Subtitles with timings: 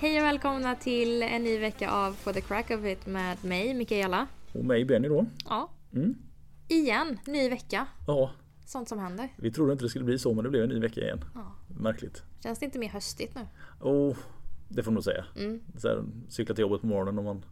[0.00, 3.74] Hej och välkomna till en ny vecka av For the Crack of It med mig,
[3.74, 4.26] Mikaela.
[4.52, 5.26] Och mig Benny då.
[5.44, 5.70] Ja.
[5.92, 6.14] Mm.
[6.68, 7.86] Igen, ny vecka.
[8.06, 8.30] Ja,
[8.66, 9.28] Sånt som händer.
[9.36, 11.24] vi trodde inte det skulle bli så men det blev en ny vecka igen.
[11.34, 11.52] Ja.
[11.80, 12.22] Märkligt.
[12.42, 13.40] Känns det inte mer höstigt nu?
[13.80, 14.16] Oh,
[14.68, 15.24] det får man nog säga.
[15.36, 15.60] Mm.
[15.76, 17.44] Så här, cykla till jobbet på morgonen och man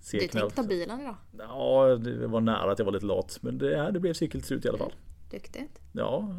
[0.00, 1.16] ser Du tänkte ta bilen idag?
[1.38, 3.38] Ja, det var nära att jag var lite lat.
[3.40, 4.94] Men det, ja, det blev cykel till slut i alla fall.
[5.30, 5.80] Duktigt.
[5.92, 6.34] Ja,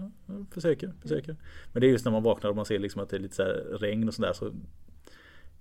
[0.51, 1.35] försöker, försöker.
[1.73, 3.35] Men det är just när man vaknar och man ser liksom att det är lite
[3.35, 4.53] så här regn och sådär så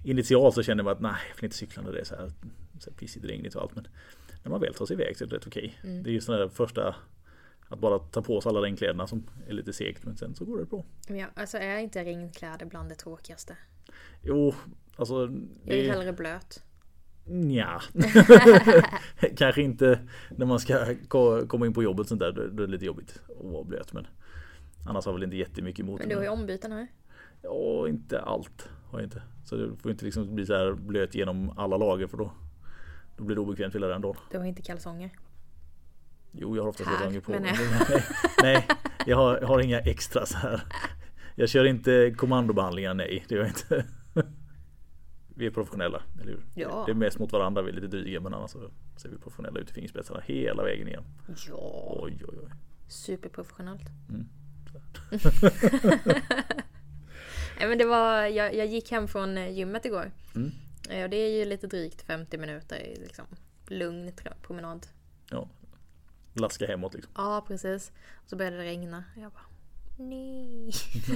[0.04, 2.30] Initialt så känner man att nej, jag vill inte cykla när det är så här,
[2.78, 3.74] så här pissigt regnigt och allt.
[3.74, 3.86] Men
[4.42, 5.78] när man väl tar sig iväg så är det rätt okej.
[5.84, 6.02] Mm.
[6.02, 6.94] Det är just den där första
[7.68, 10.58] Att bara ta på sig alla regnkläderna som är lite segt men sen så går
[10.58, 10.84] det bra.
[11.08, 13.56] Jag, alltså är inte regnkläder bland det tråkigaste?
[14.22, 14.54] Jo,
[14.96, 15.14] alltså
[15.64, 16.62] Jag är det, hellre blöt.
[17.26, 17.82] Nja.
[19.36, 19.98] Kanske inte
[20.36, 22.32] när man ska ko- komma in på jobbet sånt där.
[22.32, 23.92] Då är det lite jobbigt att vara blöt.
[23.92, 24.06] Men
[24.86, 26.14] annars har jag väl inte jättemycket emot Men det.
[26.14, 26.86] du har ju ombyten här.
[27.42, 29.22] Ja, inte allt har jag inte.
[29.44, 32.32] Så det får inte liksom bli så här blöt genom alla lager för då
[33.16, 34.16] då blir det obekvämt hela den dagen.
[34.30, 35.10] Du har inte kalsonger.
[36.32, 37.32] Jo, jag har Här, kalsonger på.
[37.32, 38.04] Nej,
[38.42, 38.68] nej
[39.06, 40.62] jag, har, jag har inga extras här.
[41.34, 43.24] Jag kör inte kommandobehandlingar, nej.
[43.28, 43.86] Det gör jag inte.
[45.36, 46.44] Vi är professionella, eller hur?
[46.54, 46.82] Ja.
[46.86, 49.60] Det är mest mot varandra, vi är lite dryga men annars så ser vi professionella
[49.60, 51.04] ut i fingerspetsarna hela vägen igen.
[51.48, 51.98] Ja.
[52.02, 52.50] Oj, oj, oj.
[52.88, 53.82] Superprofessionellt.
[54.08, 54.28] Mm.
[57.68, 60.10] Men det var, jag, jag gick hem från eh, gymmet igår.
[60.34, 60.52] Mm.
[60.90, 63.24] Eh, Och det är ju lite drygt 50 minuter i liksom
[63.68, 64.12] lugn
[64.42, 64.86] promenad.
[65.30, 65.48] Ja.
[66.32, 67.12] Laska hemåt liksom.
[67.16, 67.92] Ja precis.
[68.24, 69.04] Och så började det regna.
[69.16, 69.44] Jag bara
[69.98, 70.70] nej.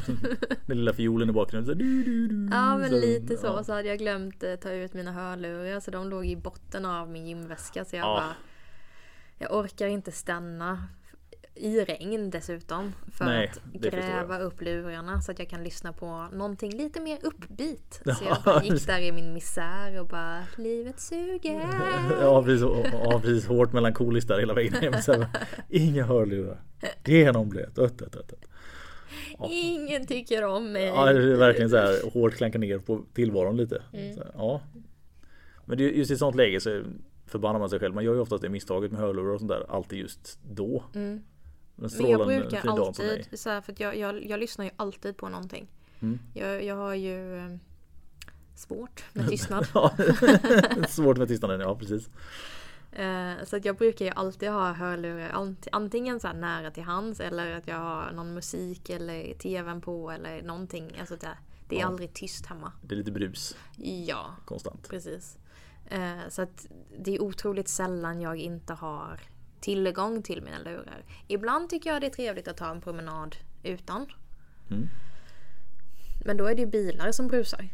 [0.66, 1.66] Den lilla fiolen i bakgrunden.
[1.74, 3.46] Så, du, du, du, Ja men lite så.
[3.46, 3.64] ja.
[3.64, 7.08] Så hade jag glömt eh, ta ut mina hörlurar så de låg i botten av
[7.10, 7.84] min gymväska.
[7.84, 8.16] Så jag Ja.
[8.16, 8.34] bara
[9.38, 10.88] Jag orkar inte stanna
[11.58, 12.92] i regn dessutom.
[13.12, 17.18] För Nej, att gräva upp lurarna så att jag kan lyssna på någonting lite mer
[17.22, 18.00] uppbeat.
[18.18, 21.68] Så Ja, jag gick där i min misär och bara Livet suger.
[22.20, 25.24] Ja precis, ja, precis hårt melankoliskt där hela vägen hem.
[25.68, 26.62] Inga hörlurar.
[27.04, 27.78] Genomblöt.
[27.78, 28.44] Ött, ött, ött, ött.
[29.50, 30.84] Ingen tycker om mig.
[30.84, 33.82] Ja det är verkligen så här hårt klanka ner på tillvaron lite.
[33.92, 34.14] Mm.
[34.14, 34.60] Så, ja.
[35.64, 36.82] Men just i ett sånt läge så
[37.26, 37.94] förbannar man sig själv.
[37.94, 40.84] Man gör ju oftast det misstaget med hörlurar och sånt där alltid just då.
[40.94, 41.22] Mm.
[41.80, 42.86] Men Men jag fin brukar mig.
[42.86, 45.68] alltid, så här, för jag, jag, jag lyssnar ju alltid på någonting.
[46.00, 46.18] Mm.
[46.34, 47.56] Jag, jag har ju eh,
[48.54, 49.66] svårt med tystnad.
[50.88, 52.08] Svårt med tystnaden, ja precis.
[52.92, 57.20] Eh, så att jag brukar ju alltid ha hörlurar ant- antingen så nära till hands
[57.20, 60.96] eller att jag har någon musik eller tvn på eller någonting.
[61.00, 61.28] Alltså det,
[61.68, 61.86] det är Ja.
[61.86, 62.72] aldrig tyst hemma.
[62.82, 63.56] Det är lite brus
[64.06, 64.88] Ja, konstant.
[64.90, 65.38] precis.
[65.90, 66.66] Eh, så att
[66.98, 69.20] det är otroligt sällan jag inte har
[69.60, 71.04] tillgång till mina lurar.
[71.26, 74.06] Ibland tycker jag det är trevligt att ta en promenad utan.
[74.70, 74.88] Mm.
[76.24, 77.68] Men då är det ju bilar som brusar.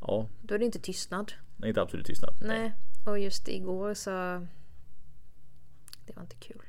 [0.00, 1.32] Ja, Då är det inte tystnad.
[1.56, 2.34] nej, inte absolut tystnad.
[2.42, 2.72] Nej.
[3.06, 4.10] Och just igår så...
[6.06, 6.62] Det var inte kul.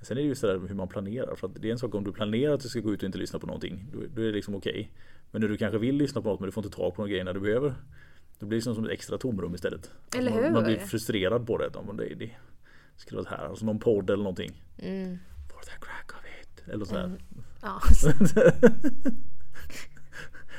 [0.00, 1.34] Sen är det just det där hur man planerar.
[1.34, 3.06] För att det är en sak om du planerar att du ska gå ut och
[3.06, 3.86] inte lyssna på någonting.
[3.92, 4.92] Då, då är det liksom okej.
[5.30, 7.10] Men när du kanske vill lyssna på något men du får inte tag på de
[7.10, 7.74] grejerna du behöver.
[8.38, 9.90] Då blir det som, ett extra tomrum istället.
[10.16, 10.50] Eller man, hur?
[10.50, 11.70] man blir frustrerad på det.
[11.74, 12.30] Ja, men det, det
[13.00, 13.46] skulle varit här.
[13.48, 14.62] Alltså någon podd eller någonting.
[14.78, 15.18] Mm.
[15.48, 16.68] For the crack of it.
[16.68, 17.18] Eller sådär.
[17.62, 17.80] Ja.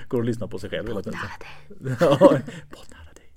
[0.07, 1.19] Går och lyssnar på sig själv hela tiden.
[1.39, 1.95] Dig.
[1.99, 2.17] Ja,
[2.69, 3.31] podd nära dig.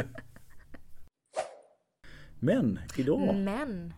[2.38, 3.34] Men idag.
[3.34, 3.94] Men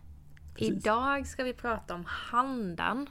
[0.53, 0.77] Precis.
[0.77, 3.09] idag ska vi prata om handen.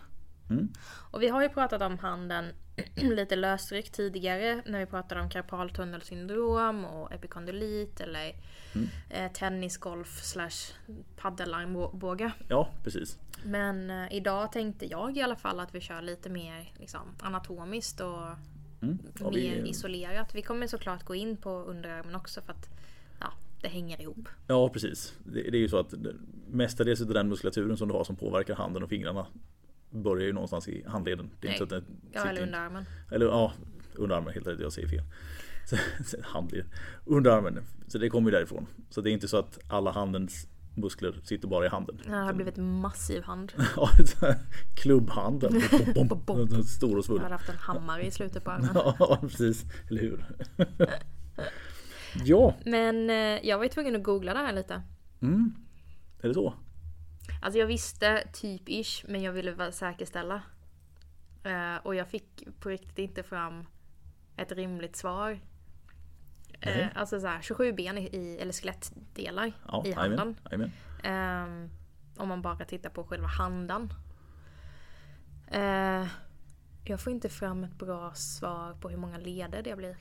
[0.50, 0.68] Mm.
[0.84, 2.52] Och vi har ju pratat om handen
[2.94, 8.32] lite lösryckt tidigare när vi pratade om karpaltunnelsyndrom och epikondylit eller
[8.74, 8.88] Mm.
[9.10, 10.74] eh, tennis, golf slash
[11.16, 12.32] paddelarmbåge.
[12.48, 13.18] Ja, precis.
[13.44, 18.00] Men eh, idag tänkte jag i alla fall att vi kör lite mer liksom, anatomiskt
[18.00, 18.18] och
[18.82, 18.98] Mm.
[19.20, 20.34] Ja, mer vi, isolerat.
[20.34, 22.68] Vi kommer såklart gå in på underarmen också för att
[23.20, 24.28] ja, det hänger ihop.
[24.46, 25.14] ja precis.
[25.24, 26.14] Det, det är ju så att det-
[26.50, 29.26] mestadels av den muskulaturen som du har som påverkar handen och fingrarna
[29.92, 31.30] börjar ju någonstans i handleden.
[31.40, 32.84] Det är inte så att den Ja, eller underarmen.
[33.10, 33.52] Eller ja,
[33.94, 35.02] underarmen helt rätt, jag säger fel.
[35.66, 36.64] Så, så, handled.
[37.04, 38.66] Underarmen, så det kommer ju därifrån.
[38.90, 42.00] Så det är inte så att alla handens muskler sitter bara i handen.
[42.04, 43.52] Det har blivit massiv hand.
[43.76, 43.88] Ja,
[44.76, 45.52] Klubbhanden.
[45.94, 46.62] Bom, bom, bom.
[46.64, 47.22] Stor och Jag svullen.
[47.22, 48.70] hade haft en hammare i slutet på armen.
[48.74, 49.64] Ja, precis.
[49.90, 50.24] Eller hur?
[52.24, 53.16] Ja, Men eh,
[53.48, 54.82] jag var ju tvungen att googla det här lite.
[55.22, 55.54] mm.
[56.22, 56.54] är det så?
[57.42, 60.42] Alltså jag visste typ ish men jag ville säkerställa.
[61.44, 63.66] Eh, och jag fick på riktigt inte fram
[64.36, 65.40] ett rimligt svar.
[66.60, 70.10] Eh, alltså så här, 27 ben i, eller skelettdelar Ja, i handen.
[70.18, 70.72] jajamän, jajamän.
[71.02, 71.70] Ehm,
[72.16, 73.92] om man bara tittar på själva handen.
[75.50, 76.06] Eh,
[76.84, 79.96] Jag får inte fram ett bra svar på hur många leder det blir.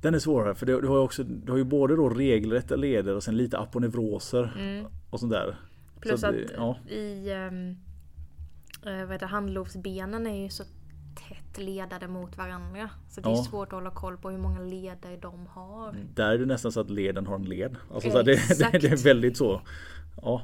[0.00, 3.22] Den är svårare för du, har också Du har ju både då regelrätta leder och
[3.22, 4.86] sen lite aponeuroser Mm.
[5.14, 5.56] Och sånt där.
[6.00, 6.78] Plus Så att det- ja.
[6.88, 7.76] i um,
[8.84, 10.64] vad heter, handlovsbenen är ju så
[11.28, 12.90] tätt ledade mot varandra.
[13.10, 13.44] Så det är Ja.
[13.44, 15.94] svårt att hålla koll på hur många leder de har.
[16.14, 17.76] Där är det nästan så att leden har en led.
[17.94, 18.32] Alltså så här, det,
[18.72, 19.60] det, det är väldigt så.
[20.22, 20.42] Ja.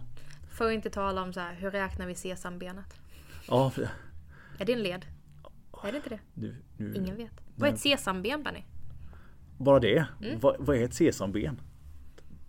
[0.50, 3.00] För att inte tala om så här, hur räknar vi sesambenet?
[3.48, 3.72] Ja.
[4.58, 5.06] Är det en led?
[5.84, 6.20] Är det inte det?
[6.34, 7.32] Nu, nu, Ingen vet.
[7.56, 8.62] Vad är ett sesamben Benny?
[9.58, 10.06] Bara det.
[10.22, 10.40] Mm.
[10.40, 11.60] Vad, vad är ett sesamben?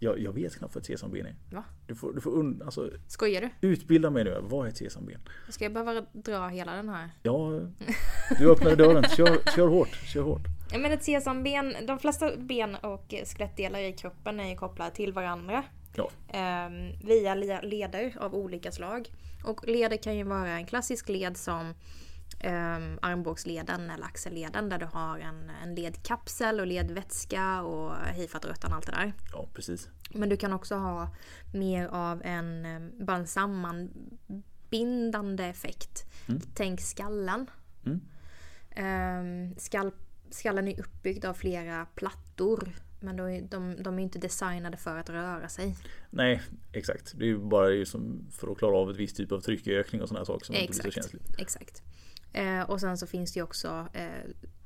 [0.03, 1.36] Jag, jag vet knappt vad ett sesamben är.
[1.56, 1.63] Va?
[1.88, 3.68] Du får, du får un, alltså, Skojar du?
[3.68, 4.38] utbilda mig nu.
[4.42, 5.21] Vad är ett sesamben?
[5.50, 7.09] Ska jag behöva dra hela den här?
[7.24, 7.50] Ja,
[8.39, 9.03] du öppnade dörren.
[9.03, 9.95] Kör, kör hårt.
[10.13, 10.42] Kör hårt.
[10.71, 15.63] Men ett sesamben, de flesta ben och skelettdelar i kroppen är ju kopplade till varandra.
[15.95, 16.09] Ja.
[16.33, 19.09] ehm, via le- leder av olika slag.
[19.44, 21.74] Och leder kan ju vara en klassisk led som
[22.43, 28.77] um, armbågsleden eller axelleden där du har en, en ledkapsel och ledvätska och hejfattröttan och
[28.77, 29.13] allt det där.
[29.31, 29.89] Ja, precis.
[30.09, 31.15] Men du kan också ha
[31.53, 36.05] mer av en um, en sammanbindande effekt.
[36.55, 37.49] Tänk skallen.
[37.85, 38.01] Mm.
[38.71, 39.91] Ehm, skall,
[40.29, 42.69] skallen är uppbyggd av flera plattor.
[42.99, 45.77] Men är, de, de är inte designade för att röra sig.
[46.09, 46.41] Nej,
[46.71, 47.13] exakt.
[47.17, 47.85] Det är ju bara
[48.31, 50.81] för att klara av ett visst typ av tryckökning och sådana saker som inte blir
[50.81, 51.11] så Exakt.
[51.11, 51.39] känsligt.
[51.39, 51.83] Exakt.
[52.33, 54.10] Eh, och sen så finns det ju också eh,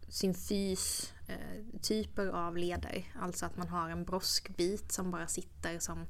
[0.07, 3.03] symfys eh, typer av leder.
[3.21, 6.05] Alltså att man har en broskbit som bara sitter som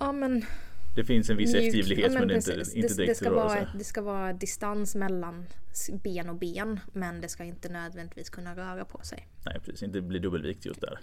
[0.00, 0.44] Ja men
[0.96, 2.74] Det finns en viss mjuk- eftergivenhet ja, men, inte, precis.
[2.74, 5.46] inte det, direkt det, ska vara, ett- det ska vara distans mellan
[6.02, 6.80] ben och ben.
[6.92, 9.28] Men det ska inte nödvändigtvis kunna röra på sig.
[9.46, 9.82] Nej, precis.
[9.82, 11.00] Inte bli dubbelvikt just där.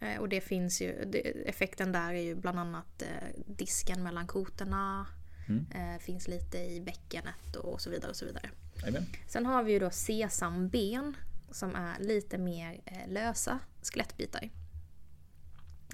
[0.00, 1.18] Eh, och det finns ju, det,
[1.48, 5.06] effekten där är ju bland annat eh, disken mellan kotorna.
[5.48, 5.66] Mm.
[5.74, 8.50] Eh, finns lite i bäckenet och så vidare och så vidare.
[8.88, 9.06] Amen.
[9.28, 11.16] Sen har vi ju då sesamben
[11.50, 14.50] som är lite mer eh, lösa skelettbitar.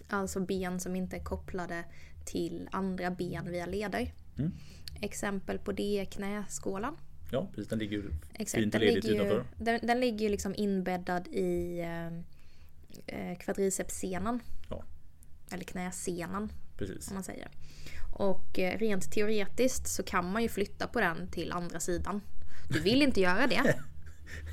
[0.09, 1.85] Alltså ben som inte är kopplade
[2.25, 4.15] till andra ben via leder.
[4.39, 4.53] Mm.
[5.01, 6.97] Exempel på det är knäskålan.
[7.33, 7.69] Ja, precis.
[7.69, 9.65] Den ligger ju Exakt, fint den, ledigt ligger ju, utanför.
[9.65, 12.07] den, den ligger ju liksom inbäddad i eh,
[13.07, 14.41] eh, kvadricepssenan.
[14.71, 14.85] Ja,
[15.53, 17.09] Eller knäsenan precis.
[17.09, 17.49] om man säger.
[18.11, 22.21] Och eh, rent teoretiskt så kan man ju flytta på den till andra sidan.
[22.69, 23.75] Du vill inte göra det.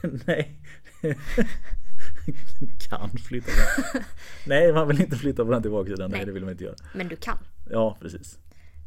[0.26, 0.60] Nej.
[2.90, 4.04] kan flytta på den.
[4.48, 6.12] Nej, man vill inte flytta på den till baksidan.
[6.12, 6.26] Nej, Nej.
[6.26, 6.76] det vill man inte göra.
[6.94, 7.38] Men du kan.
[7.70, 8.40] Ja, precis.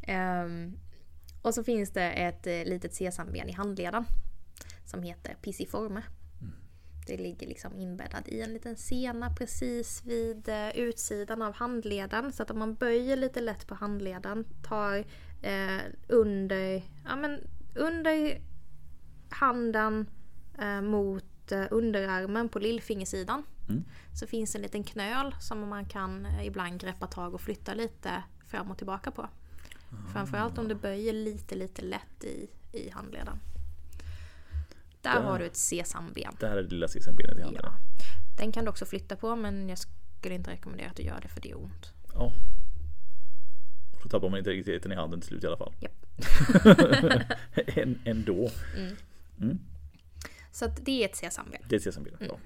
[0.03, 0.79] Ehm,
[1.43, 4.05] och så finns det ett eh, litet sesamben i handleden.
[4.85, 6.03] Som heter pisiforme.
[7.09, 12.33] Det ligger liksom inbäddad i en liten sena precis vid eh, utsidan av handleden.
[12.33, 15.05] Så att om man böjer lite lätt på handleden, tar
[15.43, 17.41] eh, under, ja, men
[17.75, 18.41] under
[19.31, 20.11] handen
[20.59, 23.43] eh, mot eh, underarmen på lillfingersidan.
[23.69, 23.85] Mm.
[24.15, 28.23] Så finns en liten knöl som man kan eh, ibland greppa tag och flytta lite
[28.47, 29.29] fram och tillbaka på.
[30.13, 33.39] Framförallt om du böjer lite, lite lätt i, i handleden.
[35.03, 35.21] Där Där.
[35.23, 36.37] har du ett sesamben.
[36.41, 37.63] Det här är det lilla sesambenet i handen.
[37.65, 37.73] Ja.
[38.39, 41.29] Den kan du också flytta på men jag skulle inte rekommendera att du gör det
[41.29, 41.93] för det gör ont.
[42.15, 42.33] Ja.
[44.03, 45.75] Då tappar man integriteten i handen till slut i alla fall.
[47.67, 48.51] Än- Ändå.
[50.53, 51.61] Så att det är ett sesamben.
[51.69, 52.15] Det är ett sesamben.
[52.21, 52.39] Ja.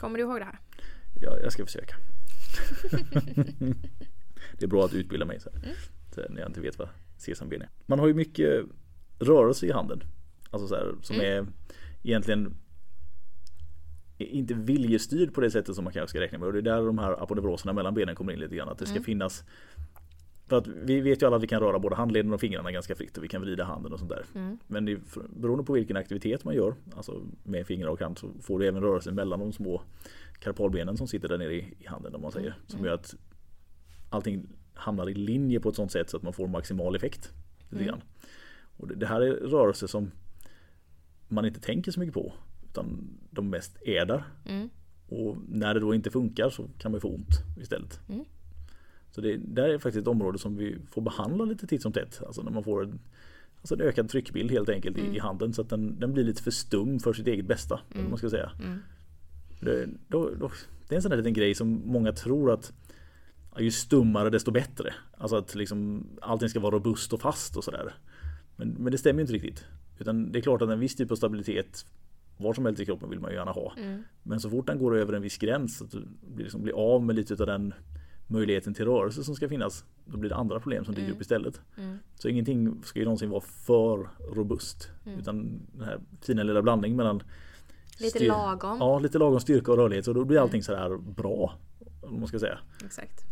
[0.00, 0.58] Kommer du ihåg det här?
[1.20, 1.96] ja, jag ska försöka.
[4.58, 5.50] det är bra att utbilda mig så.
[5.50, 5.70] Mm.
[6.14, 7.68] så när jag inte vet vad sesamben är.
[7.86, 8.62] Man har ju mycket
[9.18, 10.02] rörelse i handen.
[10.50, 11.26] Alltså så här, som Mm.
[11.26, 11.46] är
[12.02, 12.54] egentligen
[14.18, 16.46] inte viljestyrd på det sättet som man kanske ska räkna med.
[16.46, 18.68] Och det är där de här aponeuroserna mellan benen kommer in lite grann.
[18.68, 19.04] Att det ska Mm.
[19.04, 19.44] finnas
[20.46, 22.94] för att vi vet ju alla att vi kan röra både handleden och fingrarna ganska
[22.94, 24.24] fritt och vi kan vrida handen och sånt där.
[24.34, 24.58] Mm.
[24.66, 24.98] Men det,
[25.36, 28.82] beroende på vilken aktivitet man gör, alltså med fingrar och hand, så får du även
[28.82, 29.82] rörelse mellan de små
[30.38, 32.54] karpalbenen som sitter där nere i, i handen om man säger.
[32.66, 33.14] Som gör att
[34.10, 37.32] allting hamnar i linje på ett sånt sätt så att man får maximal effekt.
[37.70, 38.02] Lite grann.
[38.76, 40.10] Och det, det här är rörelser som
[41.28, 42.32] man inte tänker så mycket på.
[42.70, 44.24] Utan de mest är där.
[44.44, 44.68] Mm.
[45.08, 48.00] Och när det då inte funkar så kan man få ont istället.
[48.08, 48.24] Mm.
[49.10, 52.20] Så det där är faktiskt ett område som vi får behandla lite titt som tätt.
[52.26, 52.98] Alltså när man får en,
[53.60, 56.42] alltså en ökad tryckbild helt enkelt i, i handen så att den, den blir lite
[56.42, 57.80] för stum för sitt eget bästa.
[57.94, 58.50] Vad man ska säga.
[58.64, 58.78] Mm.
[59.60, 60.50] Det, då, då,
[60.88, 62.72] det är en sån där liten grej som många tror att
[63.58, 64.94] ju stummare desto bättre.
[65.18, 67.94] Alltså att liksom allting ska vara robust och fast och sådär.
[68.56, 69.64] Men, men det stämmer ju inte riktigt.
[69.98, 71.86] Utan det är klart att en viss typ av stabilitet
[72.36, 73.72] var som helst i kroppen vill man ju gärna ha.
[73.76, 74.02] Mm.
[74.22, 77.02] Men så fort den går över en viss gräns, att du blir, liksom, blir av
[77.02, 77.74] med lite av den
[78.26, 79.84] möjligheten till rörelse som ska finnas.
[80.04, 81.16] Då blir det andra problem som dyker Mm.
[81.16, 81.60] upp istället.
[81.78, 81.98] Mm.
[82.14, 84.90] Så ingenting ska ju någonsin vara för robust.
[85.06, 85.18] Mm.
[85.18, 87.22] Utan den här fina lilla blandningen mellan
[88.00, 88.70] Lite lagom.
[88.70, 88.80] Mm.
[88.80, 90.04] Ja, lite lagom styrka och rörlighet.
[90.04, 91.54] Så då blir allting så här bra.
[92.02, 92.58] Om man ska säga.
[92.84, 93.24] Exakt.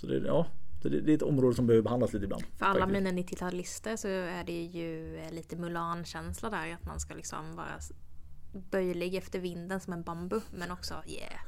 [0.00, 0.46] Så det, ja,
[0.82, 2.44] så det, det är ett område som behöver behandlas lite ibland.
[2.58, 3.02] För alla faktiskt.
[3.02, 6.74] mina 90-talister så är det ju eh, lite Mulan-känsla där.
[6.74, 7.78] Att man ska liksom vara
[8.70, 10.40] böjlig efter vinden som en bambu.
[10.52, 11.40] Men också yeah.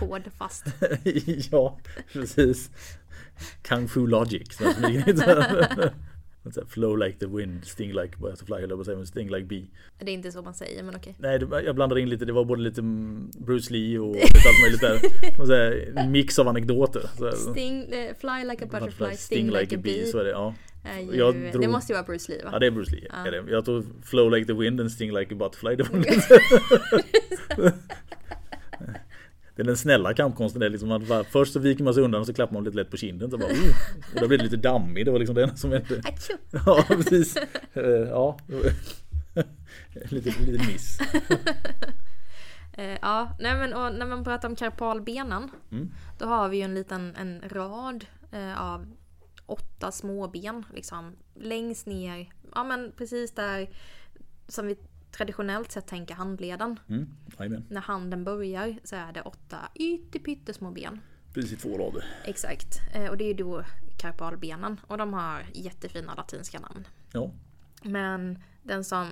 [0.00, 0.66] Hård fast.
[1.50, 1.78] ja,
[2.12, 2.70] precis.
[3.62, 4.58] Kung Fu Logic.
[6.68, 9.66] Flow like the wind, sting like butterfly, säger man, sting like bee.
[9.98, 11.14] Det är inte så man säger men okej.
[11.18, 14.48] Nej, det- jag blandade in lite, det var både lite mm, Bruce Lee och lite
[14.48, 15.98] allt möjligt där.
[16.00, 17.02] En mix av anekdoter.
[17.52, 20.06] Sting, eh, fly like a butterfly, sting, like a bee.
[20.06, 20.30] så är det.
[20.30, 20.54] Ja.
[21.12, 22.50] Ju, Jag Det drog- måste ju vara Bruce Lee va?
[22.52, 23.06] ja, det är Bruce Lee.
[23.10, 23.26] Ja.
[23.26, 23.50] Är det.
[23.50, 25.76] Jag tror Flow like the wind and sting like a butterfly.
[25.76, 25.98] Det, var
[29.58, 30.62] det är den snälla kampkonsten.
[30.62, 32.90] Är liksom att först så viker man sig undan och så klappar man lite lätt
[32.90, 33.30] på kinden.
[33.30, 33.68] Så bara, oh,
[34.14, 35.06] och då blir det lite dammig.
[35.06, 36.02] Det var liksom det enda som hände.
[36.66, 37.36] Ja, precis.
[37.72, 38.38] Eh, Ja.
[40.10, 40.98] lite, lite miss.
[42.72, 45.50] Eh, ja, nej men och när man pratar om karpalbenen.
[45.70, 45.90] Mm.
[46.18, 48.86] Då har vi ju en liten en rad eh, av
[49.46, 50.64] åtta småben.
[50.74, 53.68] Liksom, längst ner, ja men precis där
[54.48, 54.76] som vi
[55.10, 56.80] traditionellt sett tänker handleden.
[56.88, 57.08] Mm.
[57.68, 61.00] När handen börjar så är det åtta yttepyttesmå ben.
[61.34, 62.04] Precis i två rader.
[62.24, 62.80] Exakt.
[62.94, 63.64] Eh, och det är då
[63.98, 64.80] karpalbenen.
[64.86, 66.88] Och de har jättefina latinska namn.
[67.12, 67.30] Ja.
[67.82, 69.08] Men den som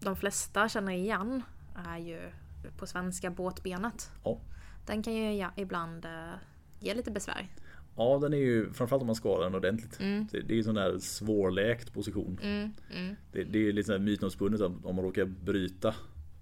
[0.00, 1.42] de flesta känner igen
[1.86, 2.30] är ju
[2.76, 4.10] på svenska båtbenet.
[4.24, 4.40] Ja.
[4.86, 6.34] Den kan ju ibland eh,
[6.80, 7.48] ge lite besvär.
[7.96, 10.00] Ja, den är ju framförallt om man skadar den ordentligt.
[10.00, 10.26] Mm.
[10.32, 12.40] Det det är ju sån där svårläkt position.
[12.42, 13.16] Mm, mm.
[13.32, 15.94] Det, det är lite sån mytomspunnet att om man råkar bryta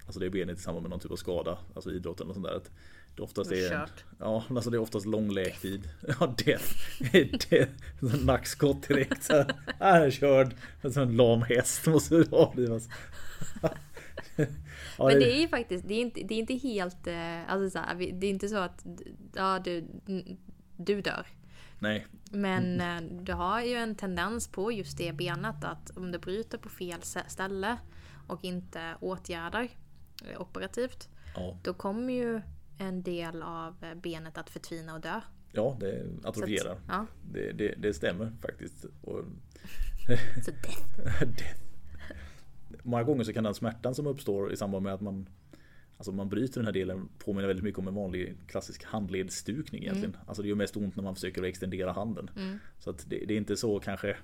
[0.06, 2.56] Alltså det benet i samband med någon typ av skada Alltså idrotten och sånt där
[2.56, 2.70] att
[3.16, 3.88] det oftast Det är en.
[4.18, 5.88] Ja, alltså det är oftast lång läktid
[6.20, 6.74] Ja, death.
[8.00, 9.52] Sån Nackskott direkt så här.
[9.78, 12.88] Här är körd En sån lam häst måste avlivas
[14.98, 17.70] ja, Men det är ju faktiskt, det är inte, det är inte helt, eh, alltså
[17.70, 18.86] så här, det är inte så att
[19.34, 19.84] ja, du,
[20.76, 21.26] du dör.
[21.84, 26.18] Nej, Men eh, du har ju en tendens på just det benet att om du
[26.18, 27.76] bryter på fel ställe
[28.26, 29.68] och inte åtgärdar
[30.30, 32.40] eh, operativt ja, då kommer ju
[32.78, 35.20] en del av eh, benet att förtvina och dö.
[35.52, 39.20] ja det att- atrofierar Ja, det, det, det stämmer faktiskt och,
[40.44, 41.20] så death.
[41.26, 41.60] Death.
[42.82, 45.28] Många gånger så kan den smärtan som uppstår i samband med att man
[45.96, 50.16] Alltså man bryter den här delen påminner väldigt mycket om en vanlig klassisk handledsstukning egentligen.
[50.26, 52.30] Alltså det gör mest ont när man försöker extendera handen.
[52.36, 52.58] Mm.
[52.78, 54.16] Så att det, det är inte så kanske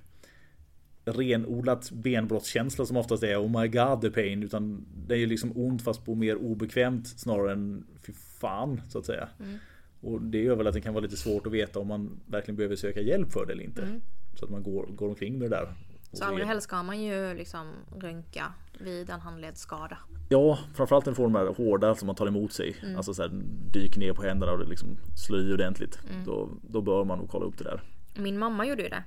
[1.04, 5.82] renodlat benbrottskänsla som oftast är oh my god the pain utan det är liksom ont
[5.82, 9.28] fast på mer obekvämt snarare än fy fan så att säga.
[9.40, 9.58] Mm.
[10.00, 12.56] Och det gör väl att det kan vara lite svårt att veta om man verkligen
[12.56, 13.82] behöver söka hjälp för det eller inte.
[13.82, 14.00] Mm.
[14.34, 15.74] Så att man går, går omkring med det där.
[16.12, 19.98] Så allra helst ska man ju liksom röntga vid en handledsskada.
[20.28, 22.76] Ja, framförallt en form av hårda som man tar emot sig.
[22.82, 22.96] Mm.
[22.96, 23.30] Alltså så här,
[23.72, 25.98] dyker ner på händerna och det liksom slår i ordentligt.
[26.10, 26.24] Mm.
[26.24, 27.82] Då, då bör man nog kolla upp det där.
[28.14, 29.04] Min mamma gjorde ju det.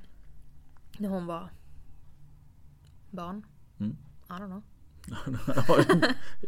[0.98, 1.50] När hon var
[3.10, 3.46] barn.
[3.80, 3.98] Mm.
[4.30, 4.62] I don't know.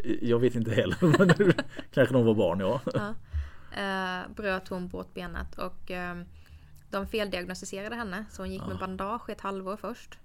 [0.22, 0.98] jag vet inte heller.
[1.18, 1.54] Men
[1.92, 2.82] kanske de var barn, ja.
[2.94, 3.14] Ja.
[3.82, 6.16] Eh, bröt hon båtbenet och eh,
[6.90, 10.20] de feldiagnostiserade henne så hon gick med bandage i ett halvår först.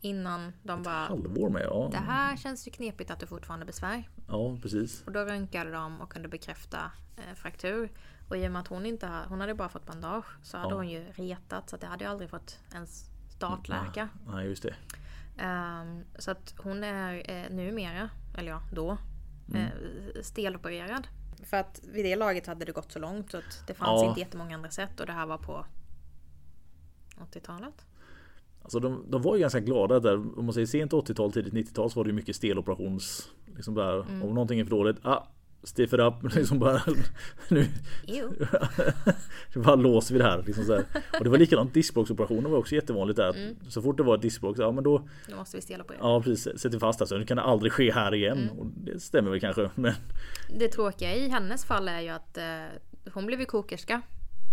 [0.00, 1.88] Innan de bara Halvår med, ja.
[1.92, 4.08] Det här känns ju knepigt att du fortfarande har besvär.
[4.28, 5.02] Ja, precis.
[5.06, 7.92] Och då röntgade de och kunde bekräfta eh, fraktur.
[8.28, 10.76] Och i och med att hon inte hon hade bara fått bandage så hade Ja.
[10.76, 14.08] hon ju retat så att det hade ju aldrig fått ens startläka.
[14.26, 14.74] Nej, just det.
[15.38, 18.98] Ehm, så att hon är eh, numera, eller ja då,
[19.48, 19.62] Mm.
[19.62, 21.08] eh, stelopererad.
[21.44, 24.08] För att vid det laget hade det gått så långt så att det fanns Ja.
[24.08, 25.66] inte jättemånga andra sätt och det här var på
[27.20, 27.86] 80-talet.
[28.68, 30.14] Alltså de, de var ju ganska glada där.
[30.38, 33.28] Om man säger sent 80-tal, tidigt 90-tal så var det ju mycket steloperations...
[33.56, 34.22] Liksom där, Mm.
[34.22, 35.28] om någonting är för dåligt, ah,
[35.62, 36.14] stiff it up.
[36.34, 36.82] Liksom bara,
[37.48, 37.66] nu,
[39.54, 40.42] det bara låser vi det här.
[40.46, 40.84] Liksom så här.
[41.18, 43.36] Och det var likadant, diskbråcksoperationer var också jättevanligt där.
[43.36, 43.56] Mm.
[43.68, 46.00] Så fort det var ett diskbråck, ja men då Då måste vi steloperera.
[46.02, 47.18] Ja precis, sätter fast alltså.
[47.18, 48.38] Nu kan det aldrig ske här igen.
[48.38, 48.58] Mm.
[48.58, 49.70] Och det stämmer väl kanske.
[49.74, 49.92] Men
[50.58, 52.44] Det tråkiga i hennes fall är ju att eh,
[53.12, 54.02] hon blev ju kokerska.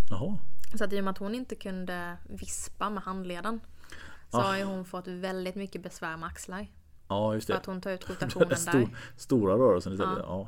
[0.09, 0.37] jaha.
[0.77, 3.59] Så att i och med att hon inte kunde vispa med handleden
[4.31, 6.67] så har ju hon fått väldigt mycket besvär med axlar.
[7.07, 7.59] Ja just För det.
[7.59, 8.55] att hon tar ut rotationen där.
[8.55, 10.19] Stor, stora rörelsen istället.
[10.27, 10.47] Ja.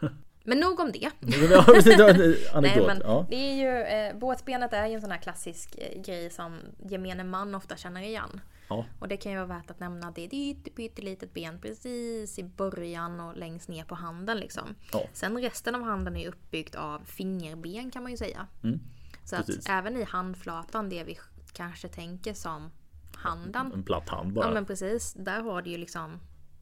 [0.44, 0.98] Men nog om det.
[1.20, 3.26] Ja, Nej, men Ja.
[3.30, 6.58] det är ju, eh, båtbenet är ju en sån här klassisk eh, grej som
[6.90, 8.40] gemene man ofta känner igen.
[8.68, 8.84] Ja.
[8.98, 12.38] Och det kan ju vara värt att nämna det är ett ytte- pyttelitet ben precis
[12.38, 14.74] i början och längst ner på handen liksom.
[14.92, 15.02] Ja.
[15.12, 18.46] Sen resten av handen är uppbyggt av fingerben kan man ju säga.
[18.64, 18.80] Mm.
[19.24, 19.58] Så precis.
[19.58, 21.18] att även i handflatan, det vi
[21.52, 22.70] kanske tänker som
[23.18, 23.72] handen.
[23.74, 24.46] En platt hand bara.
[24.46, 26.20] Ja men precis, där har du ju liksom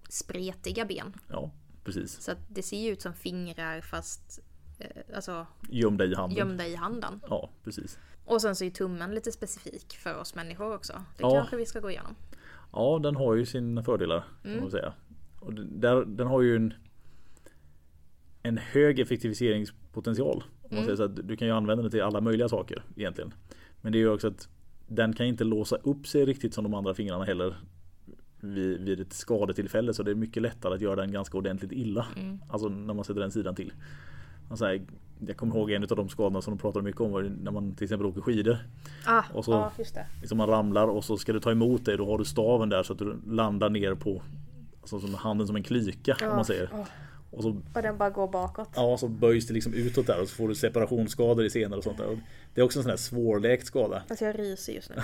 [0.09, 1.13] spretiga ben.
[1.29, 1.51] Ja,
[1.85, 2.21] precis.
[2.21, 4.41] Så det ser ju ut som fingrar fast
[4.79, 6.39] eh, alltså Gömda i handen.
[6.39, 7.21] gömda i handen.
[7.29, 7.99] Ja, precis.
[8.25, 10.93] Och sen så är tummen lite specifik för oss människor också.
[10.93, 11.31] Det Ja.
[11.35, 12.15] kanske vi ska gå igenom.
[12.73, 14.63] Ja, den har ju sina fördelar kan Mm.
[14.63, 14.93] man säga.
[15.41, 16.75] Och där, den har ju en
[18.43, 20.45] en hög effektiviseringspotential.
[20.63, 20.85] Om man Mm.
[20.85, 23.35] säger så att du kan ju använda den till alla möjliga saker egentligen.
[23.81, 24.49] Men det är ju också att
[24.88, 27.57] den kan inte låsa upp sig riktigt som de andra fingrarna heller
[28.40, 32.07] vid, vid ett skadetillfälle så det är mycket lättare att göra den ganska ordentligt illa.
[32.16, 32.38] Mm.
[32.49, 33.73] Alltså när man sätter den sidan till.
[34.49, 34.83] Man säger,
[35.26, 37.75] jag kommer ihåg en av de skadorna som de pratade mycket om var när man
[37.75, 38.57] till exempel åker skidor.
[39.07, 40.07] Ah, Och så- det.
[40.21, 41.97] Liksom man ramlar och så ska du ta emot dig.
[41.97, 44.23] Då har du staven där så att du landar ner på
[44.81, 46.69] alltså som handen som en klyka om man säger.
[46.73, 46.87] Ja.
[47.30, 48.68] Och så, Och den bara går bakåt.
[48.75, 51.85] ja, så böjs det liksom utåt där och så får du separationsskador i senare och
[51.85, 52.06] sånt där.
[52.06, 52.18] Och
[52.54, 54.02] det är också en sån här svårläkt skada.
[54.09, 54.97] Alltså jag ryser just nu.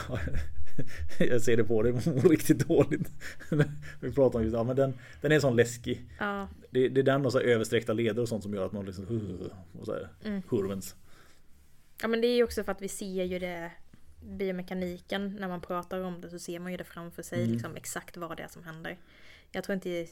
[1.27, 3.13] Jag ser det på dig, mår riktigt dåligt.
[4.01, 6.07] Vi pratar om just, ja men den, den är sån läskig.
[6.19, 8.85] Ja, Det, det är den och så översträckta leder och sånt som gör att man
[8.87, 9.05] liksom
[9.81, 10.43] och så här, Mm.
[10.51, 10.97] hurvens.
[12.03, 13.71] Ja men det är ju också för att vi ser ju det
[14.21, 17.53] biomekaniken när man pratar om det så ser man ju det framför sig Mm.
[17.53, 18.99] liksom exakt vad det är som händer.
[19.53, 20.07] Jag tror inte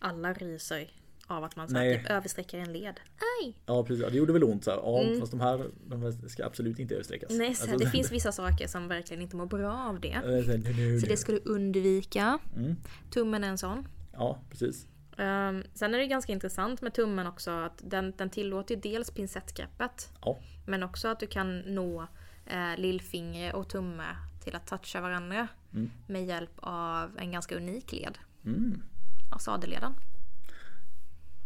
[0.00, 0.90] alla ryser
[1.30, 3.00] av att man så här, typ översträcker en led.
[3.42, 3.56] Aj!
[3.66, 4.78] Ja precis, ja, det gjorde väl ont så här.
[4.78, 5.20] Ja Mm.
[5.20, 7.30] fast de här, de här ska absolut inte översträckas.
[7.30, 10.18] Nej, så här, Alltså, det finns vissa saker som verkligen inte mår bra av det.
[10.22, 11.10] Så här, nu, nu, Så nu.
[11.10, 12.38] det ska du undvika.
[12.56, 12.76] Mm.
[13.10, 13.88] Tummen är en sån.
[14.12, 14.86] Ja precis.
[15.16, 19.10] Um, sen är det ganska intressant med tummen också att den, den tillåter ju dels
[19.10, 20.12] pincettgreppet.
[20.24, 20.38] Ja.
[20.66, 22.06] Men också att du kan nå
[22.46, 24.04] eh, lillfinger och tumme
[24.44, 25.48] till att toucha varandra.
[25.74, 25.90] Mm.
[26.06, 28.18] Med hjälp av en ganska unik led.
[28.44, 28.82] Mm.
[29.30, 29.92] Ja, sadelleden.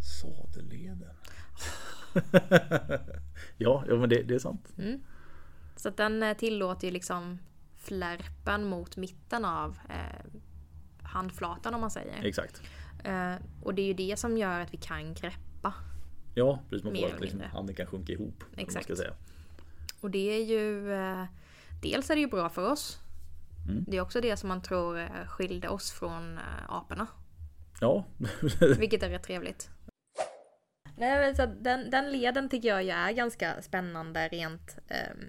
[0.04, 1.10] Sadelleden.
[3.56, 4.72] ja, ja men det, det är sant.
[5.76, 7.38] Så att den eh, tillåter ju liksom
[7.76, 10.24] flärpen mot mitten av eh,
[11.02, 12.24] handflatan om man säger.
[12.24, 12.62] Exakt.
[13.04, 15.74] Eh, och det är ju det som gör att vi kan greppa.
[16.34, 16.84] Ja, precis.
[16.84, 18.42] Man får att liksom, handen kan sjunka ihop.
[18.42, 18.84] om Man Exakt.
[18.84, 19.14] ska säga.
[20.00, 20.92] Och det är ju...
[20.92, 21.24] Eh,
[21.82, 22.98] dels är det ju bra för oss.
[23.68, 23.84] Mm.
[23.88, 27.06] Det är också det som man tror eh, skilde oss från eh, aporna.
[27.80, 28.04] Ja,
[28.78, 29.70] Vilket är rätt trevligt.
[30.96, 35.24] Nej, så den, den leden tycker jag ju är ganska spännande rent ehm,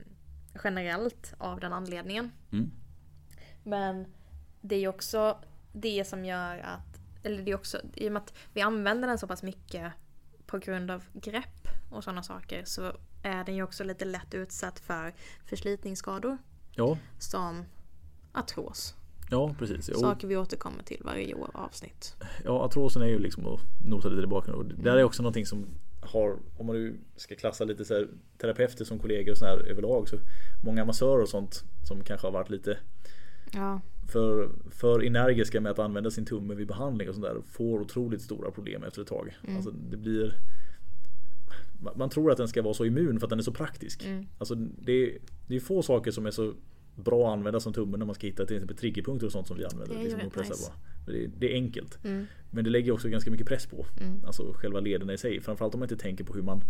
[0.64, 2.32] generellt av den anledningen.
[2.52, 2.72] Mm.
[3.64, 4.06] Men
[4.62, 5.40] det är också
[5.72, 9.20] det som gör att, eller det är också, i och med att vi använder den
[9.20, 9.94] så pass mycket
[10.46, 14.80] på grund av grepp och sådana saker så är den ju också lite lätt utsatt
[14.80, 15.14] för
[15.46, 16.38] förslitningsskador
[16.72, 17.66] ja, som
[18.34, 18.96] artros.
[19.30, 19.90] Ja precis.
[19.94, 22.16] Jo, Saker vi återkommer till varje år avsnitt.
[22.44, 24.54] ja, artrosen är ju liksom att nota lite tillbaka.
[24.54, 25.66] Och det är också någonting som
[26.00, 28.06] har, om man nu ska klassa lite så
[28.38, 30.18] terapeuter som kollegor och så här överlag så
[30.64, 32.78] många amassörer och sånt som kanske har varit lite
[33.54, 37.80] Ja, för, för energiska med att använda sin tumme vid behandling och sånt där får
[37.82, 39.38] otroligt stora problem efter ett tag.
[39.56, 40.34] Alltså det blir
[41.82, 44.06] man- Man tror att den ska vara så immun för att den är så praktisk.
[44.06, 44.26] Mm.
[44.38, 46.54] Alltså det, är, det är få saker som är så
[46.96, 49.58] bra att använda som tummen när man ska hitta till exempel triggerpunkter och sånt som
[49.58, 49.96] vi använder.
[49.96, 50.72] Det är liksom, och pressa nice.
[51.06, 51.12] på.
[51.12, 52.00] Det, är, det är enkelt.
[52.04, 52.26] Mm.
[52.52, 53.86] Men det lägger också ganska mycket press på.
[54.02, 54.26] Mm.
[54.26, 55.42] Alltså själva lederna i sig.
[55.42, 56.62] Framförallt om man inte tänker på hur man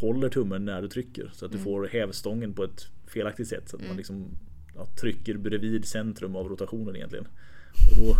[0.00, 1.30] håller tummen när du trycker.
[1.34, 1.64] Så att du Mm.
[1.64, 3.68] får hävstången på ett felaktigt sätt.
[3.68, 4.28] Så att man liksom
[4.76, 7.26] ja, trycker bredvid centrum av rotationen egentligen.
[8.00, 8.16] Och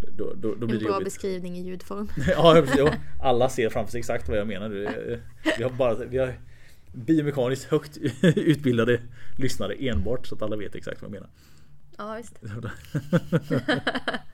[0.00, 1.04] då, då, då, då blir en bra jobbigt.
[1.04, 2.08] beskrivning i ljudform.
[2.26, 2.64] Ja,
[3.20, 4.68] alla ser framför sig exakt vad jag menar.
[5.58, 6.34] Vi har bara vi har
[6.92, 9.00] biomekaniskt högt utbildade
[9.38, 11.30] lyssnare enbart så att alla vet exakt vad jag menar.
[11.98, 12.40] Ja, visst.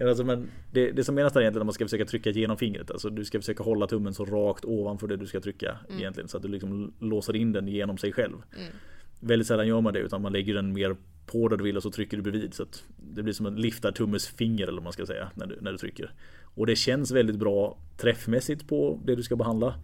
[0.00, 2.90] Alltså, men det, det som menas där egentligen när man ska försöka trycka genom fingret.
[2.90, 6.28] Alltså du ska försöka hålla tummen så rakt ovanför det du ska trycka egentligen.
[6.28, 8.34] Så att du liksom låser in den genom sig själv.
[8.58, 8.72] Mm.
[9.20, 11.82] Väldigt sällan gör man det utan man lägger den mer på där du vill och
[11.82, 12.54] så trycker du bredvid.
[12.54, 15.58] Så att det blir som en liftartummes finger eller vad man ska säga när du,
[15.60, 16.12] när du trycker.
[16.42, 19.74] Och det känns väldigt bra träffmässigt på det du ska behandla.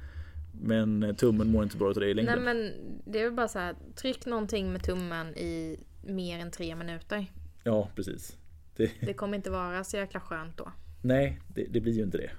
[0.53, 2.45] Men eh, tummen mår inte bra utav det i Nej längden.
[2.45, 2.73] men
[3.05, 7.27] det är väl bara så här, tryck någonting med tummen i mer än tre minuter.
[7.65, 8.37] Ja precis.
[8.77, 10.73] Det, Det kommer inte vara så jäkla skönt då.
[11.03, 12.31] nej, det, det blir ju inte det.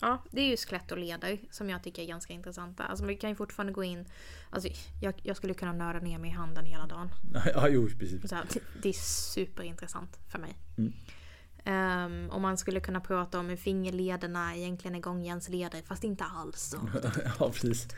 [0.00, 2.84] Ja, det är ju skelett och leder som jag tycker är ganska intressanta.
[2.84, 4.04] Alltså vi kan ju fortfarande gå in,
[4.50, 4.68] alltså
[5.00, 7.10] jag, jag skulle kunna nörda ner mig i handen hela dagen.
[7.54, 8.32] Ja, jo precis.
[8.32, 8.92] Här, det- det är
[9.34, 10.56] superintressant för mig.
[10.78, 10.92] Mm.
[11.68, 16.74] Ehm, och man skulle kunna prata om hur fingerlederna egentligen är gångjärnsleder, fast inte alls.
[17.38, 17.88] Ja precis.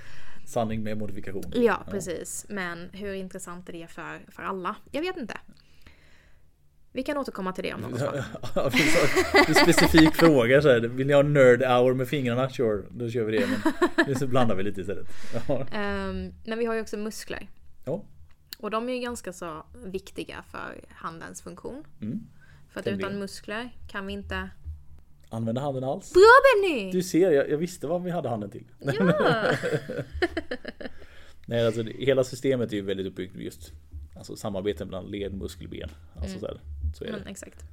[0.46, 1.52] Sanning med modifikation.
[1.54, 2.46] Ja, precis.
[2.48, 4.76] Men hur intressant är det för, för alla?
[4.90, 5.36] Jag vet inte.
[6.92, 8.22] Vi kan återkomma till det om något fall.
[8.54, 8.70] Ja,
[9.48, 10.80] en specifik fråga så här.
[10.80, 12.50] Vill ni ha nerd hour med fingrarna?
[12.50, 13.48] Sure, då kör vi det.
[14.06, 15.08] Men så blandar vi lite istället.
[15.48, 17.48] Ja, Ehm, men vi har ju också muskler.
[17.84, 18.04] Ja.
[18.58, 21.84] Och de är ju ganska så viktiga för handens funktion.
[22.00, 22.20] Mm.
[22.70, 24.50] För att utan muskler kan vi inte...
[25.28, 26.12] Använda handen alls.
[26.12, 26.92] Bra Benny!
[26.92, 28.64] Du ser, jag, jag visste vad vi hade handen till.
[28.78, 29.12] Ja!
[31.46, 33.72] Nej, alltså, hela systemet är ju väldigt uppbyggt just
[34.16, 35.90] alltså, samarbete mellan led, muskel, ben.
[36.16, 36.40] Alltså, Mm.
[36.40, 36.60] så, här,
[36.94, 37.18] så är det.
[37.18, 37.64] Men, exakt.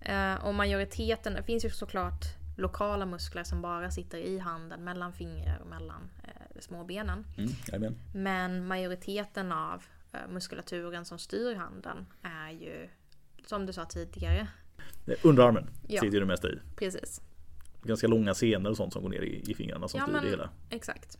[0.00, 2.24] Eh, och majoriteten, det finns ju såklart
[2.56, 7.24] lokala muskler som bara sitter i handen, mellan fingrar och mellan eh, småbenen.
[7.72, 7.94] Mm.
[8.14, 12.88] Men majoriteten av eh, muskulaturen som styr handen är ju,
[13.46, 14.48] som du sa tidigare,
[15.22, 16.00] Underarmen Ja.
[16.00, 16.58] sitter ju det mesta i.
[16.76, 17.20] precis.
[17.82, 20.24] Ganska långa senor och sånt som går ner i, i fingrarna som Ja, styr men-
[20.24, 20.50] det hela.
[20.70, 21.18] Exakt.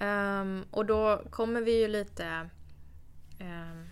[0.00, 2.48] Ehm, och då kommer vi ju lite
[3.38, 3.84] ehm,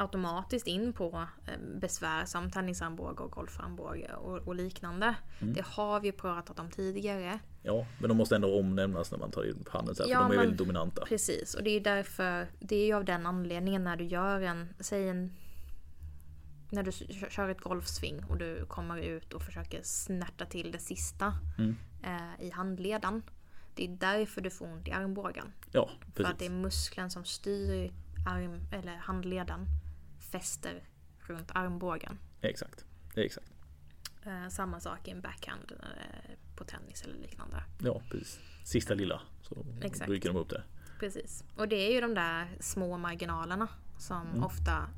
[0.00, 5.14] automatiskt in på eh, besvär som tennisarmbåge och golfarmbåge och, och liknande.
[5.38, 5.54] Mm.
[5.54, 7.38] Det har vi pratat om tidigare.
[7.62, 10.22] Ja, men de måste ändå omnämnas när man tar upp handen så här, Ja, för
[10.24, 11.04] de är men- väldigt dominanta.
[11.06, 14.68] Precis, och det är därför, det är ju av den anledningen när du gör en,
[14.80, 15.32] säg en
[16.70, 20.78] när du kö- kör ett golfsving och du kommer ut och försöker snärta till det
[20.78, 21.76] sista Mm.
[22.02, 23.22] eh, i handleden.
[23.74, 25.52] Det är därför du får ont i armbågen.
[25.70, 26.48] Ja, För att det precis.
[26.48, 27.92] är muskeln som styr
[28.26, 29.66] arm, eller handleden
[30.32, 30.82] fäster
[31.20, 32.18] runt armbågen.
[32.40, 32.84] Exakt.
[33.16, 33.52] Exakt.
[34.26, 37.62] Eh, samma sak i en backhand eh, på tennis eller liknande.
[37.82, 38.38] Ja, precis.
[38.64, 40.10] Sista lilla så Exakt.
[40.10, 40.62] rycker de upp det.
[41.00, 41.44] Precis.
[41.56, 44.42] Och det är ju de där små marginalerna som Mm.
[44.44, 44.88] ofta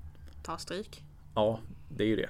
[0.43, 1.03] tar stryk.
[1.35, 1.61] Ja,
[1.91, 2.29] det är ju det.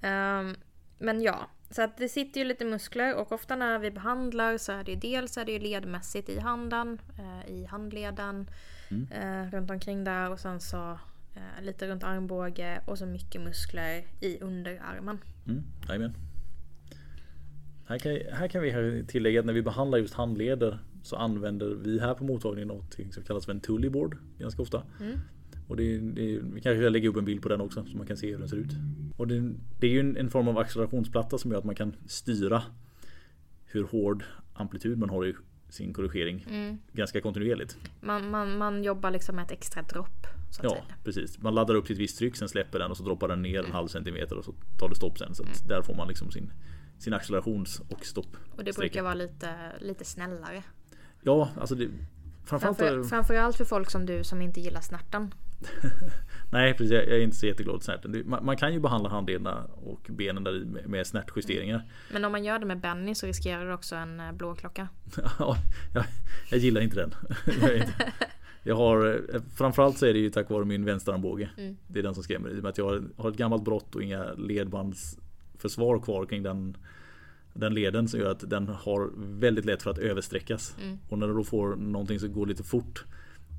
[0.00, 0.56] Ehm,
[0.98, 4.72] men ja, så att det sitter ju lite muskler och ofta när vi behandlar så
[4.72, 8.50] är det ju dels är det ju ledmässigt i handen, eh, i handleden,
[8.90, 9.12] Mm.
[9.12, 10.98] eh, runt omkring där och sen så
[11.34, 15.18] eh, lite runt armbåge och så mycket muskler i underarmen.
[15.46, 15.62] Mm.
[17.86, 22.00] Här kan, här kan vi tillägga att när vi behandlar just handleder så använder vi
[22.00, 24.82] här på mottagningen något som kallas för en tully board ganska ofta.
[25.00, 25.18] Mm.
[25.68, 28.16] Och det, det, vi kanske lägga upp en bild på den också så man kan
[28.16, 28.70] se hur den ser ut.
[29.16, 31.96] Och det, det är ju en, en form av accelerationsplatta som gör att man kan
[32.06, 32.62] styra
[33.64, 35.34] hur hård amplitud man har i
[35.74, 36.78] sin korrigering Mm.
[36.92, 37.76] ganska kontinuerligt.
[38.00, 40.26] Man, man, man jobbar liksom med ett extra dropp.
[40.62, 40.82] Ja, säga.
[41.04, 41.38] precis.
[41.38, 43.64] Man laddar upp till ett visst tryck, sen släpper den och så droppar den ner
[43.64, 45.34] en halv centimeter och så tar det stopp sen.
[45.34, 46.52] Så att där får man liksom sin,
[46.98, 48.36] sin accelerations och stopp.
[48.56, 50.62] Och det brukar vara lite, lite snällare.
[51.22, 51.88] Ja, alltså det,
[52.44, 52.78] framförallt...
[52.78, 55.34] Framför, framförallt för folk som du som inte gillar snärten.
[56.54, 56.92] Nej, precis.
[56.92, 58.22] Jag är inte så jätteglad åt snärten.
[58.26, 61.82] Man, man kan ju behandla handlederna och benen där i med, med snärtjusteringar.
[62.12, 64.88] Men om man gör det med Benny så riskerar du också en eh, blåklocka.
[65.38, 65.56] Ja,
[65.94, 66.04] jag,
[66.50, 67.14] jag gillar inte den.
[67.60, 68.12] jag, är inte.
[68.62, 71.50] jag har, eh, framförallt så är det ju tack vare min vänsterarmbåge.
[71.56, 71.76] Mm.
[71.86, 72.50] Det är den som skrämmer.
[72.50, 76.42] I och med att jag har, har ett gammalt brott och inga ledbandsförsvar kvar kring
[76.42, 76.76] den,
[77.54, 80.76] den leden som gör att den har väldigt lätt för att översträckas.
[80.82, 80.98] Mm.
[81.08, 83.04] Och när du då får någonting som går lite fort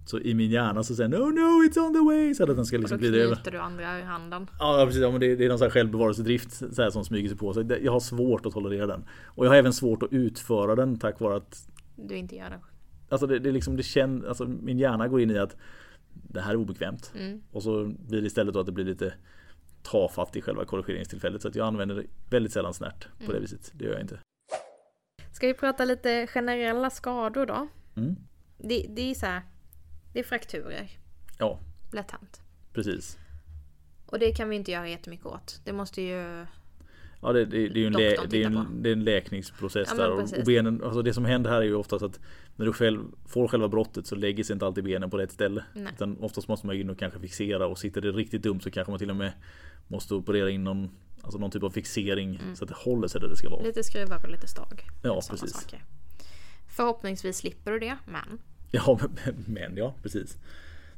[0.05, 2.35] så i min hjärna så säger den No no it's on the way!
[2.35, 3.35] Så att den ska Och liksom då glida över.
[3.35, 4.47] knyter du andra handen.
[4.59, 7.29] Ja precis, ja, men det, det är någon sån här självbevarelsedrift så här, som smyger
[7.29, 7.53] sig på.
[7.53, 9.05] Så det- jag har svårt att tolerera den.
[9.25, 12.59] Och jag har även svårt att utföra den tack vare att Du inte gör det.
[13.09, 15.55] Alltså det, det är liksom det känns, alltså min hjärna går in i att
[16.13, 17.11] det här är obekvämt.
[17.19, 17.41] Mm.
[17.51, 19.13] Och så blir det istället då att det blir lite
[19.83, 21.41] tafatt i själva korrigeringstillfället.
[21.41, 23.33] Så att jag använder väldigt sällan snärt på Mm.
[23.35, 23.71] det viset.
[23.73, 24.19] Det gör jag inte.
[25.31, 27.67] Ska vi prata lite generella skador då?
[27.95, 28.15] Mm.
[28.57, 29.41] Det, det är så här,
[30.15, 30.89] det är frakturer.
[31.39, 31.59] Ja,
[31.91, 32.41] Lätt hänt.
[32.73, 33.17] precis.
[34.05, 35.61] Och det kan vi inte göra jättemycket åt.
[35.65, 36.45] Det måste ju...
[37.21, 39.87] Ja, det, det, det är ju en, lä, det är en, det är en läkningsprocess
[39.91, 40.11] Ja, där.
[40.11, 42.19] Och, benen, alltså det som händer här är ju oftast att
[42.55, 45.63] när du själv får själva brottet så lägger sig inte alltid benen på rätt ställe.
[45.73, 45.93] Nej.
[45.95, 48.91] Utan oftast måste man in och kanske fixera och sitter det riktigt dumt så kanske
[48.91, 49.31] man till och med
[49.87, 50.89] måste operera in någon,
[51.21, 52.55] alltså någon typ av fixering Mm.
[52.55, 53.63] så att det håller sig där det ska vara.
[53.63, 54.81] Lite skruvar och lite stag.
[55.03, 55.53] Ja, precis.
[55.53, 55.83] Saker.
[56.67, 58.39] Förhoppningsvis slipper du det, men
[58.71, 58.99] Ja,
[59.47, 60.37] men, ja, precis.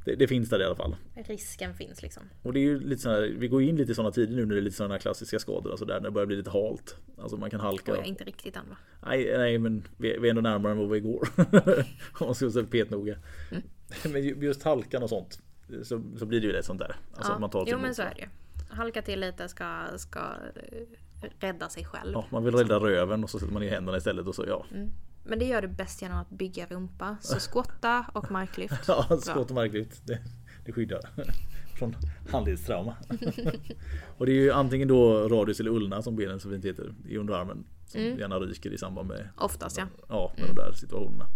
[0.06, 0.96] Det, det finns där i alla fall.
[1.16, 2.24] risken finns liksom.
[2.44, 4.56] Och det är ju lite sådana, vi går in lite i sådana tider nu när
[4.56, 5.70] det är lite sådana klassiska skador.
[5.72, 6.96] Alltså där när det börjar bli lite halt.
[7.18, 7.92] Alltså man kan halka.
[7.92, 8.78] Och jag är inte riktigt än va?
[9.06, 11.28] Nej, nej men vi, vi är ändå närmare än vad vi går.
[12.20, 13.18] Om man ska säga petnoga.
[13.52, 13.64] Mm.
[14.14, 15.42] Men ju- just halkan och sånt.
[15.84, 16.96] Så, så blir det ju lätt sånt där.
[17.16, 18.28] Alltså att man tar jo men så är det ju.
[18.70, 22.12] Halka till lite ska, ska eh, rädda sig själv.
[22.14, 24.66] Ja, man vill rädda röven och så sätter man ner händerna istället och så ja.
[24.74, 24.90] Mm.
[25.28, 27.18] Men det gör du bäst genom att bygga rumpa.
[27.22, 28.88] Så skotta och marklyft.
[28.88, 30.08] Ja, skott och marklyft.
[30.08, 30.20] Det,
[30.66, 31.02] det skyddar.
[31.78, 31.96] Från
[32.32, 32.96] handledstrauma.
[34.18, 37.18] och det är ju antingen då radius eller ulna som benen så fint heter i
[37.18, 37.66] underarmen.
[37.88, 38.20] Som Mm.
[38.20, 39.88] gärna ryker i samband med, Oftast ja.
[40.10, 41.28] ja, med de där situationerna.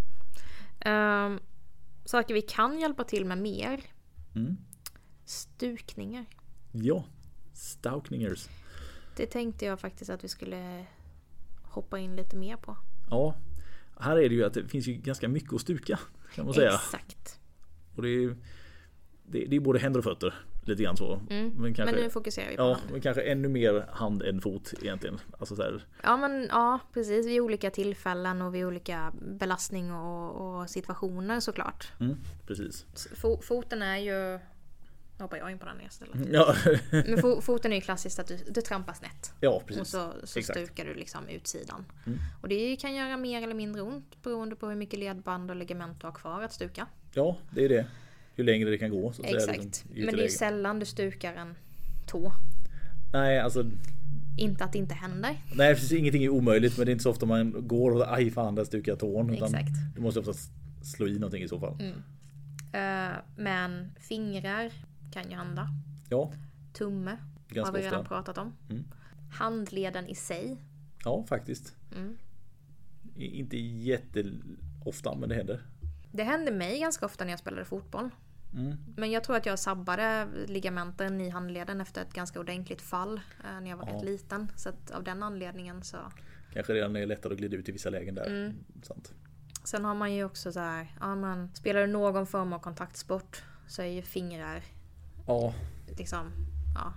[0.80, 1.40] Ehm,
[2.06, 3.80] saker vi kan hjälpa till med mer.
[4.36, 4.58] Mm.
[5.26, 6.26] Stukningar.
[6.72, 7.04] Ja,
[7.54, 8.50] Staukningers.
[9.16, 10.86] Det tänkte jag faktiskt att vi skulle
[11.64, 12.78] hoppa in lite mer på.
[13.10, 13.36] Ja,
[14.02, 16.00] här är det ju att det finns ju ganska mycket att stuka
[16.36, 16.74] kan man säga.
[16.74, 17.40] Exakt.
[17.96, 18.36] Och det är,
[19.24, 20.34] det, det är både händer och fötter.
[20.66, 21.20] Lite grann så.
[21.30, 21.54] Mm.
[21.58, 24.74] Men, kanske, men nu fokuserar vi på Ja, men kanske ännu mer hand än fot
[24.82, 25.20] egentligen.
[25.40, 25.86] Alltså så här.
[26.04, 31.92] Ja men ja precis vid olika tillfällen och vid olika belastning och, och situationer såklart.
[32.00, 32.86] Mm, precis.
[33.42, 34.40] Foten är ju
[35.22, 36.16] nu hoppar jag in på den istället.
[36.16, 36.56] Mm, ja.
[36.92, 39.34] Men foten är ju klassiskt att du, du trampar snett.
[39.40, 39.82] Ja, precis.
[39.82, 41.86] Och så, så stukar du liksom utsidan.
[42.06, 42.20] Mm.
[42.42, 46.02] Och det kan göra mer eller mindre ont beroende på hur mycket ledband och ligament
[46.02, 46.88] du har kvar att stuka.
[47.14, 47.86] Ja, det är det.
[48.36, 49.14] Ju längre det kan gå.
[49.14, 49.48] Så Exakt.
[49.48, 51.56] Det liksom Men det är ju sällan du stukar en
[52.08, 52.34] tå.
[53.14, 53.66] Nej, alltså.
[54.38, 55.38] Inte att det inte händer.
[55.54, 55.92] Nej, precis.
[55.92, 56.78] Ingenting är omöjligt.
[56.78, 59.30] Men det är inte så ofta man går och aj fan där stukar jag tån.
[59.30, 59.72] Exakt.
[59.96, 60.34] Du måste ofta
[60.84, 61.78] slå i någonting i så fall.
[61.80, 61.94] Mm.
[62.76, 64.72] Uh, men fingrar
[65.12, 65.68] kan ju hända.
[66.10, 66.32] Ja.
[66.74, 68.08] Tumme Ganska har vi redan ofta.
[68.08, 68.54] pratat om.
[68.70, 68.84] Mm.
[69.32, 70.58] Handleden i sig.
[71.04, 71.76] Ja, faktiskt.
[71.96, 72.18] Mm.
[73.16, 75.62] Inte jätteofta, men det händer.
[76.12, 78.10] Det hände mig ganska ofta när jag spelade fotboll.
[78.54, 78.78] Mm.
[78.98, 83.62] Men jag tror att jag sabbade ligamenten i handleden efter ett ganska ordentligt fall eh,
[83.62, 83.96] när jag var ja.
[83.96, 84.52] rätt liten.
[84.56, 85.98] Så att av den anledningen så...
[86.54, 88.26] Kanske redan är lättare att glida ut i vissa lägen där.
[88.28, 88.54] Mm.
[88.84, 89.14] Sant.
[89.64, 93.44] Sen har man ju också så här, ja men spelar du någon form av kontaktsport
[93.68, 94.64] så är ju fingrar
[95.32, 95.54] Ja.
[95.98, 96.32] Liksom,
[96.76, 96.94] ja.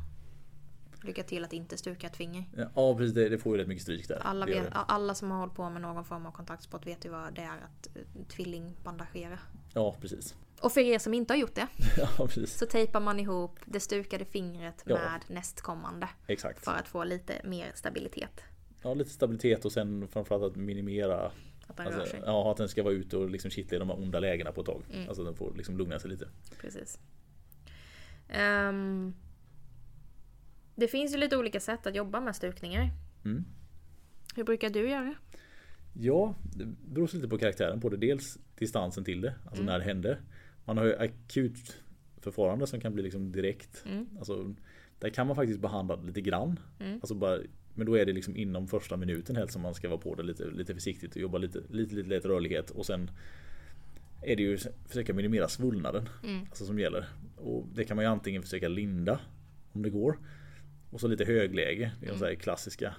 [1.03, 2.45] Lycka till att inte stuka ett finger.
[2.75, 4.19] Ja precis, det, det får ju rätt mycket stryk där.
[4.23, 7.35] Alla, vet, alla som har hållit på med någon form av kontaktsport vet ju vad
[7.35, 9.39] det är att uh, tvillingbandagera.
[9.75, 10.35] Ja precis.
[10.61, 11.67] Och för er som inte har gjort det.
[11.97, 12.29] ja.
[12.47, 14.95] Så tejpar man ihop det stukade fingret ja.
[14.95, 16.09] med nästkommande.
[16.27, 16.65] Exakt.
[16.65, 18.41] För att få lite mer stabilitet.
[18.83, 21.31] Ja, lite stabilitet och sen framförallt att minimera
[21.67, 23.97] att den alltså, Ja, att den ska vara ute och liksom kittla i de här
[23.97, 24.83] onda lägena på ett tag.
[24.93, 25.09] Mm.
[25.09, 26.29] Alltså den får liksom lugna sig lite.
[26.61, 26.99] Precis.
[28.29, 29.15] Um,
[30.75, 32.91] det finns ju lite olika sätt att jobba med stukningar.
[33.25, 33.45] Mm.
[34.37, 35.15] Hur brukar du göra?
[35.93, 37.97] Ja, det beror lite på karaktären på det.
[37.97, 39.67] Dels distansen till det, alltså mm.
[39.67, 40.21] när det händer.
[40.65, 41.83] Man har ju akut
[42.17, 43.85] förfarande som kan bli liksom direkt.
[43.87, 44.09] Mm.
[44.19, 44.55] Alltså,
[44.99, 46.61] där kan man faktiskt behandla det lite grann.
[46.81, 46.95] Mm.
[46.95, 47.39] Alltså bara,
[47.75, 50.23] men då är det liksom inom första minuten helst som man ska vara på det
[50.23, 52.71] lite, lite försiktigt och jobba lite, lite, lite lätt rörlighet.
[52.71, 53.11] Och sen
[54.25, 56.09] är det ju att försöka minimera svullnaden.
[56.25, 56.41] Mm.
[56.41, 57.09] Alltså som gäller.
[57.37, 59.21] Och det kan man ju antingen försöka linda
[59.73, 60.19] om det går.
[60.91, 62.19] Och så lite högläge, det är mm.
[62.19, 62.95] så klassiska.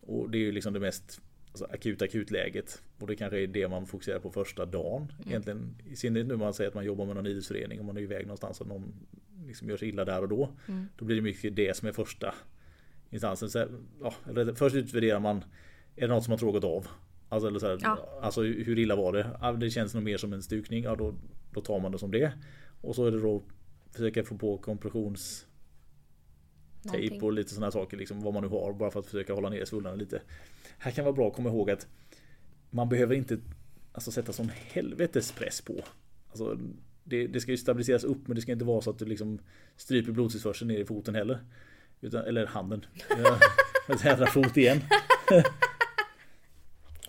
[0.00, 2.82] Och det är ju liksom det mest alltså, akuta akutläget.
[2.98, 5.12] Och det kanske är det man fokuserar på första dagen.
[5.16, 5.28] Mm.
[5.28, 8.00] Egentligen, I synnerhet nu man säger att man jobbar med någon idrottsförening och man är
[8.00, 8.94] iväg någonstans och någon
[9.46, 10.50] liksom gör sig illa där och då.
[10.68, 10.86] Mm.
[10.98, 12.34] Då blir det mycket det som är första
[13.10, 13.50] instansen.
[13.50, 13.66] Så,
[14.00, 14.14] ja,
[14.54, 15.44] först utvärderar man,
[15.96, 16.86] är det något som har tråkat av?
[17.34, 18.18] Alltså, eller så här, ja.
[18.20, 19.56] alltså hur illa var det?
[19.60, 20.84] det känns nog mer som en stukning.
[20.84, 21.14] Ja, då,
[21.50, 22.32] då tar man det som det.
[22.80, 23.42] Och så är det då
[23.90, 25.46] försöka få på kompressions
[26.92, 27.96] tejp och lite sådana saker.
[27.96, 28.72] Liksom, vad man nu har.
[28.72, 30.22] Bara för att försöka hålla ner svullnaden lite.
[30.78, 31.86] Här kan vara bra att komma ihåg att
[32.70, 33.38] man behöver inte
[33.92, 35.84] alltså, sätta sån helvetes press på.
[36.28, 36.58] Alltså,
[37.04, 39.38] det, det, ska ju stabiliseras upp men det ska inte vara så att du liksom
[39.76, 41.38] stryper blodtillförseln ner i foten heller.
[42.00, 42.86] Utan, eller handen.
[43.88, 44.80] Jag jädra fot igen.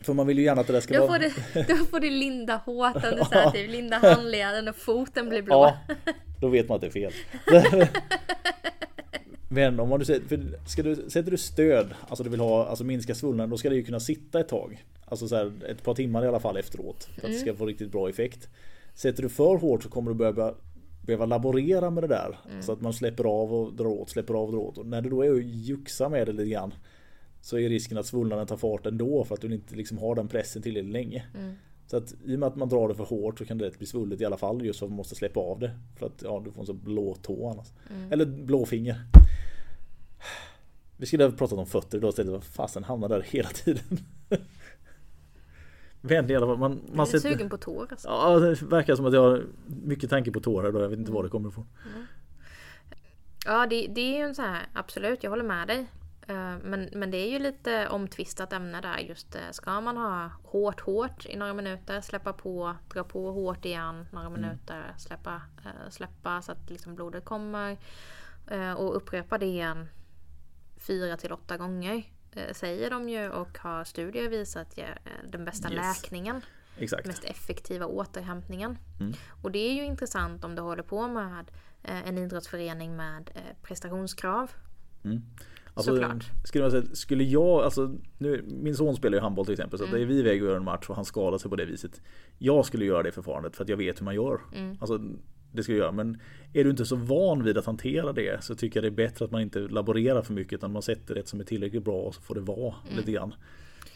[0.06, 1.20] För man vill ju gärna att det där ska då vara...
[1.30, 5.30] Får du, då får du linda hårt om du säger typ linda handleden och foten
[5.30, 5.56] blir blå.
[5.56, 5.96] Ja,
[6.42, 7.14] då vet man att det är fel.
[9.50, 10.06] Men om du
[10.68, 13.76] ska du, sätter du stöd, alltså du vill ha, alltså minska svullnaden, då ska det
[13.76, 14.86] ju kunna sitta ett tag.
[15.06, 17.04] Alltså så här, ett par timmar i alla fall efteråt.
[17.04, 17.32] För att mm.
[17.32, 18.50] det ska få riktigt bra effekt.
[18.96, 20.54] Sätter du för hårt så kommer du börja
[21.06, 22.40] behöva laborera med det där.
[22.50, 22.62] Mm.
[22.62, 24.78] Så att man släpper av och drar åt, släpper av och drar åt.
[24.78, 26.74] Och när du då är och juxar med det lite grann
[27.46, 30.28] så är risken att svullnaden tar fart ändå för att du inte liksom har den
[30.28, 31.26] pressen tillräckligt länge.
[31.36, 31.56] Mm.
[31.88, 33.88] Så att i och med att man drar det för hårt så kan det bli
[33.88, 35.72] svullet i alla fall just för att man måste släppa av det.
[36.00, 37.68] För att ja, du får en så blå tå annars.
[37.90, 38.12] Mm.
[38.12, 39.06] Eller blå finger.
[40.98, 42.32] Vi skulle ha pratat om fötter idag istället.
[42.32, 43.84] Vad fasen hamnar där hela tiden.
[46.02, 46.58] Vänlig i alla fall.
[46.58, 48.08] Man, man är sugen på tår alltså.
[48.08, 50.80] Ja, det verkar som att jag har mycket tanke på tår då.
[50.82, 51.14] Jag vet inte mm.
[51.14, 51.68] var det kommer ifrån.
[51.94, 52.06] Mm.
[53.46, 55.88] Ja, det, det är ju en sån här, absolut, jag håller med dig.
[56.28, 60.32] Eh, men, men det är ju lite omtvistat ämne där just eh, ska man ha
[60.44, 64.42] hårt hårt i några minuter, släppa på, dra på hårt igen några mm.
[64.42, 67.78] minuter, släppa, eh, släppa så att liksom blodet kommer
[68.78, 69.88] och upprepa det igen
[70.78, 72.04] fyra till åtta gånger
[72.52, 75.78] säger de ju och har studier visat ger den bästa yes.
[75.78, 76.42] läkningen.
[76.78, 77.08] Exakt.
[77.08, 78.78] Mest effektiva återhämtningen.
[79.00, 79.14] Mm.
[79.44, 83.30] Och det är ju intressant om du håller på med en idrottsförening med
[83.62, 84.52] prestationskrav.
[85.04, 85.22] Mm.
[85.78, 86.32] Alltså, Såklart.
[86.44, 89.80] Skulle, säga, skulle jag, alltså, nu, min son spelar ju handboll till exempel.
[89.80, 90.02] Så mm.
[90.02, 92.02] är vi iväg och gör en match och han skadar sig på det viset.
[92.38, 94.40] Jag skulle göra det förfarandet för att jag vet hur man gör.
[94.54, 94.78] Mm.
[94.80, 95.00] Alltså,
[95.52, 95.92] det ska jag göra.
[95.92, 96.22] Men
[96.54, 99.26] är du inte så van vid att hantera det så tycker jag det är bättre
[99.26, 102.16] att man inte laborerar för mycket utan man sätter ett som är tillräckligt bra och
[102.16, 102.98] så får det vara mm.
[102.98, 103.36] lite grann.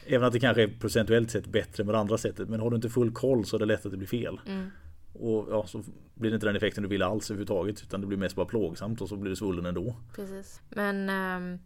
[0.05, 2.49] Även att det kanske är procentuellt sett bättre med det andra sättet.
[2.49, 4.39] Men har du inte full koll så är det lätt att det blir fel.
[4.45, 4.69] Mm.
[5.13, 7.81] Och ja, så blir det inte den effekten du vill alls överhuvudtaget.
[7.83, 9.95] Utan det blir mest bara plågsamt och så blir det svullen ändå.
[10.15, 10.61] Precis.
[10.69, 11.59] Men, ehm,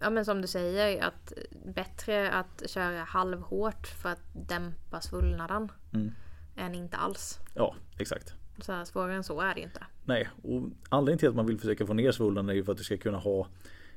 [0.00, 1.32] ja, men som du säger, att
[1.74, 5.72] bättre att köra halvhårt för att dämpa svullnaden.
[5.92, 6.12] Mm.
[6.56, 7.38] Än inte alls.
[7.54, 8.34] Ja, exakt.
[8.58, 9.86] Så här, svårare än så är det inte.
[10.04, 12.78] Nej, och anledningen till att man vill försöka få ner svullnaden är ju för att
[12.78, 13.46] du ska kunna ha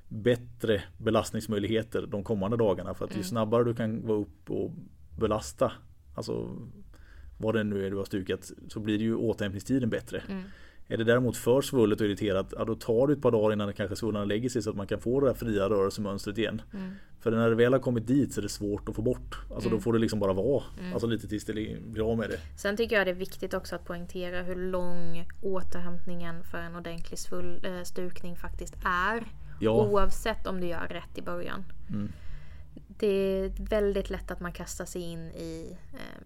[0.08, 2.94] bättre belastningsmöjligheter de kommande dagarna.
[2.94, 3.24] För att ju Mm.
[3.24, 4.72] snabbare du kan vara upp och
[5.20, 5.72] belasta,
[6.16, 6.58] alltså
[7.38, 10.24] vad det nu är du har stukat, så blir det ju återhämtningstiden bättre.
[10.30, 10.44] Mm.
[10.88, 13.68] Är det däremot för svullet och irriterat, ja, då tar det ett par dagar innan
[13.68, 16.62] det kanske svullnaden lägger sig så att man kan få det där fria rörelsemönstret igen.
[16.74, 16.92] Mm.
[17.20, 19.38] För när det väl har kommit dit så är det svårt att få bort.
[19.50, 19.82] Alltså då Mm.
[19.82, 20.64] får det liksom bara vara.
[20.80, 20.94] Mm.
[20.94, 21.54] Alltså lite tills det
[21.86, 22.40] blir av med det.
[22.58, 27.20] Sen tycker jag det är viktigt också att poängtera hur lång återhämtningen för en ordentlig
[27.20, 29.24] svull, eh, stukning faktiskt är.
[29.60, 31.66] Ja, Oavsett om du gör rätt i början.
[31.90, 32.12] Mm.
[32.88, 36.24] Det är väldigt lätt att man kastar sig in i eh,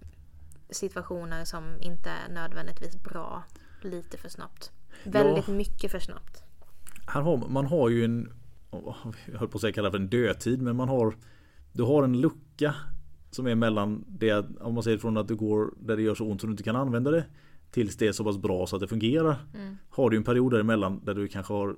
[0.69, 3.43] situationer som inte är nödvändigtvis bra
[3.85, 4.71] lite för snabbt.
[5.03, 6.43] Väldigt mycket för snabbt.
[7.07, 8.31] här har, man har ju en,
[8.71, 11.15] jag höll på att säga kalla för en dödtid, men man har,
[11.71, 12.75] du har en lucka
[13.31, 16.25] som är mellan det, om man säger från att du går där det gör så
[16.25, 17.25] ont så du inte kan använda det
[17.71, 19.35] tills det är så pass bra så att det fungerar.
[19.55, 19.77] Mm.
[19.89, 21.75] Har du en period däremellan där du kanske har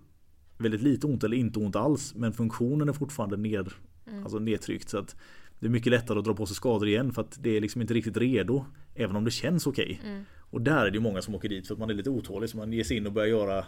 [0.58, 3.70] väldigt lite ont eller inte ont alls men funktionen är fortfarande ned,
[4.08, 4.24] Mm.
[4.24, 5.16] alltså nedtryckt så att
[5.60, 7.82] det är mycket lättare att dra på sig skador igen för att det är liksom
[7.82, 10.02] inte riktigt redo även om det känns okej.
[10.06, 10.24] Mm.
[10.50, 12.58] Och där är det många som åker dit för att man är lite otålig så
[12.58, 13.66] man ger sig in och börjar göra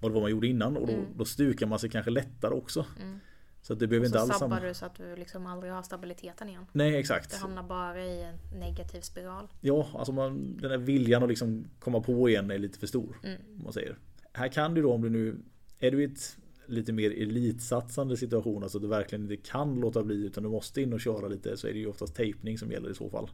[0.00, 1.06] vad det var man gjorde innan och då, Mm.
[1.16, 2.86] då stukar man sig kanske lättare också.
[3.02, 3.18] Mm.
[3.62, 4.68] Så att det behöver Och inte så alls sabbar samma...
[4.68, 6.66] du så att du liksom aldrig har stabiliteten igen.
[6.72, 7.34] Nej Du exakt.
[7.34, 9.48] hamnar bara i en negativ spiral.
[9.60, 13.16] Ja, alltså man, den där viljan att liksom komma på igen är lite för stor.
[13.24, 13.40] Mm.
[13.64, 13.96] Man säger.
[14.32, 15.36] Här kan du då om du nu
[15.78, 20.26] är du i ett lite mer elitsatsande situation, alltså du verkligen inte kan låta bli
[20.26, 22.90] utan du måste in och köra lite så är det ju oftast tejpning som gäller
[22.90, 23.30] i så fall.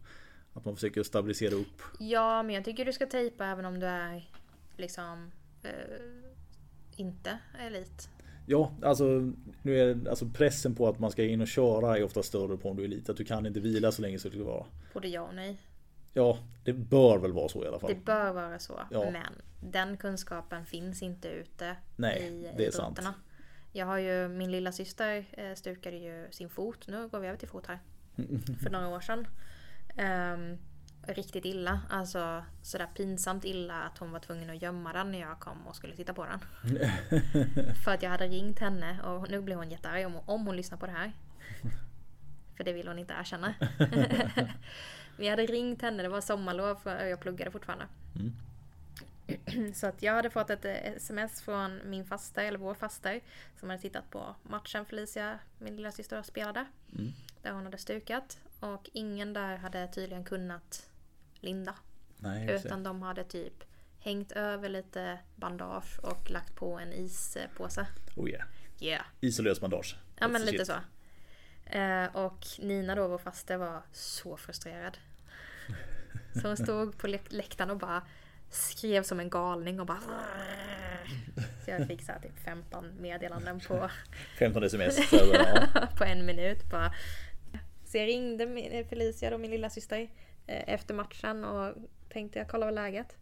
[0.57, 1.83] Att man försöker stabilisera upp.
[1.99, 4.31] Ja, men jag tycker du ska tejpa även om du är
[4.77, 5.71] liksom eh,
[6.97, 8.09] inte elit.
[8.47, 12.23] Ja, alltså, nu är alltså pressen på att man ska in och köra är ofta
[12.23, 13.09] större på om du är elit.
[13.09, 14.67] Att du kan inte vila så länge så det ska vara.
[14.93, 15.59] Både ja och nej.
[16.13, 17.91] Ja, det bör väl vara så i alla fall.
[17.91, 18.81] Det bör vara så.
[18.91, 19.11] Ja.
[19.11, 19.33] Men
[19.71, 23.01] den kunskapen finns inte ute Nej, i det är sant.
[23.73, 26.87] Jag har ju, min lilla syster eh, stukade ju sin fot.
[26.89, 27.79] Nu går vi över till fot här.
[28.63, 29.27] För några år sedan.
[29.97, 30.59] Ehm,
[31.03, 31.81] riktigt illa.
[31.91, 35.77] Alltså sådär pinsamt illa att hon var tvungen att gömma den när jag kom och
[35.77, 36.41] skulle titta på den.
[37.85, 40.79] För att jag hade ringt henne och nu blir hon jättearg om, om hon lyssnar
[40.79, 41.13] på det här.
[42.57, 43.55] För det vill hon inte erkänna.
[45.17, 47.87] Men jag hade ringt henne, det var sommarlov och jag pluggade fortfarande.
[48.15, 48.33] Mm.
[49.75, 53.21] Så att jag hade fått ett eh, sms från min faster, eller vår faster,
[53.61, 56.65] som hade tittat på matchen Felicia, min lilla syster spelade.
[56.93, 57.13] Mm.
[57.43, 58.39] Där hon hade stukat.
[58.61, 60.91] Och ingen där hade tydligen kunnat
[61.41, 61.75] linda.
[62.17, 62.51] Nej.
[62.51, 63.65] Utan de hade typ
[63.99, 67.87] hängt över lite bandage och lagt på en ispåse.
[68.17, 68.47] Oh yeah.
[68.81, 69.05] Yeah.
[69.21, 69.97] Isolös bandage.
[70.21, 70.67] Ja men lite shit.
[70.67, 71.77] så.
[71.79, 74.99] Eh, och Nina då, vår faste, var så frustrerad.
[76.43, 78.03] Så hon stod på läk- läktaren och bara
[78.51, 80.01] skrev som en galning och bara...
[81.65, 83.91] Så jag fick så här typ 15 meddelanden på,
[84.39, 85.11] 15 sms.
[85.99, 86.71] På en minut.
[86.71, 86.95] Bara.
[87.97, 90.01] Så jag ringde min- Felicia, då, min lilla syster
[90.47, 91.75] eh, efter matchen och
[92.09, 93.17] tänkte jag kolla vad läget.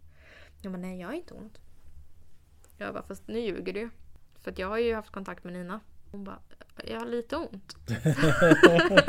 [0.62, 1.58] Ja men nej, jag har inte ont.
[2.78, 3.90] Jag bara, fast nu ljuger du.
[4.38, 5.80] För att jag har ju haft kontakt med Nina.
[6.10, 6.38] Hon bara,
[6.84, 7.76] jag har lite ont.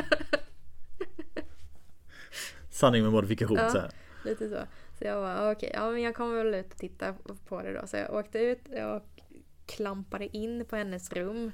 [2.69, 3.57] Sanning med modifikation.
[3.57, 3.69] Ja.
[3.69, 3.91] Så här.
[4.25, 4.59] Lite så.
[4.99, 7.15] Så jag bara, okej, ja men jag kommer väl ut och titta
[7.47, 7.87] på det då.
[7.87, 9.21] Så jag åkte ut och
[9.65, 11.51] klampade in på hennes rum.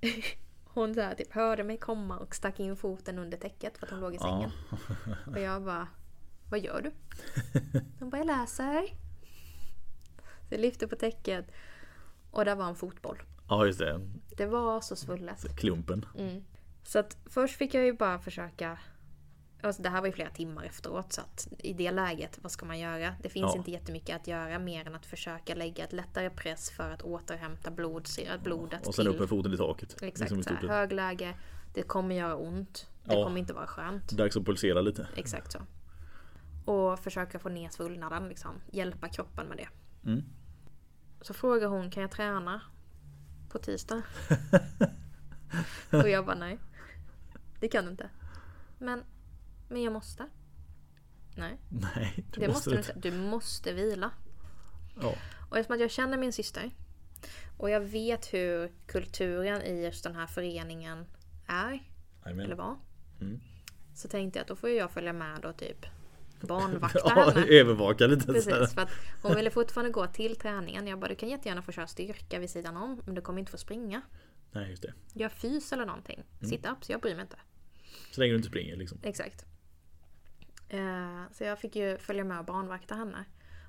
[0.76, 3.92] Hon så här, typ hörde mig komma och stack in foten under täcket för att
[3.92, 4.50] hon låg i sängen.
[5.26, 5.88] Och jag bara,
[6.50, 6.92] vad gör du?
[7.98, 8.86] Hon bara, jag läser.
[10.48, 11.46] Så jag lyfte på täcket
[12.30, 13.22] och där var en fotboll.
[13.48, 14.00] Ja just det.
[14.36, 15.56] Det var så svullet.
[15.56, 16.06] Klumpen.
[16.18, 16.44] Mm.
[16.84, 18.78] Så att först fick jag ju bara försöka
[19.62, 22.66] Alltså det här var ju flera timmar efteråt så att i det läget, vad ska
[22.66, 23.14] man göra?
[23.22, 23.56] Det finns Ja.
[23.58, 27.70] inte jättemycket att göra mer än att försöka lägga ett lättare press för att återhämta
[27.70, 29.14] blodsyra, blodet Och sen till.
[29.14, 30.02] upp med foten i taket.
[30.02, 31.34] Exakt, Liksom så högläge.
[31.74, 32.88] Det kommer göra ont.
[33.04, 33.24] Det Ja.
[33.24, 34.10] kommer inte vara skönt.
[34.10, 35.08] Dags att pulsera lite.
[35.16, 35.58] Exakt så.
[36.72, 38.50] Och försöka få ner svullnaden liksom.
[38.70, 39.68] Hjälpa kroppen med det.
[40.10, 40.24] Mm.
[41.20, 42.60] Så frågar hon, kan jag träna
[43.48, 44.02] på tisdag?
[45.92, 46.58] och jag bara nej.
[47.60, 48.08] Det kan du inte.
[48.78, 49.02] Men,
[49.68, 50.26] men jag måste.
[51.36, 53.10] Nej, Nej, det, det måste måste du du inte.
[53.10, 54.10] Du måste vila.
[55.02, 55.14] Ja.
[55.50, 56.70] Och eftersom att jag känner min syster
[57.56, 61.06] och jag vet hur kulturen i just den här föreningen
[61.46, 61.78] är,
[62.24, 62.44] Jajamän.
[62.46, 62.76] eller var.
[63.20, 63.40] Mm.
[63.94, 65.86] Så tänkte jag att då får jag följa med och typ
[66.40, 67.46] barnvakta Ja, henne.
[67.46, 68.26] övervaka lite.
[68.26, 68.90] Precis, för att
[69.22, 70.86] hon ville fortfarande gå till träningen.
[70.86, 73.52] Jag bara, du kan jättegärna få köra styrka vid sidan om, men du kommer inte
[73.52, 74.02] få springa.
[74.52, 74.94] Nej just det.
[75.14, 76.22] Gör fys eller någonting.
[76.40, 77.36] Sit-ups, jag bryr mig inte.
[78.12, 78.98] Så länge du inte springer liksom.
[79.02, 79.44] Exakt.
[80.68, 83.24] Eh, så jag fick ju följa med och barnvakta henne.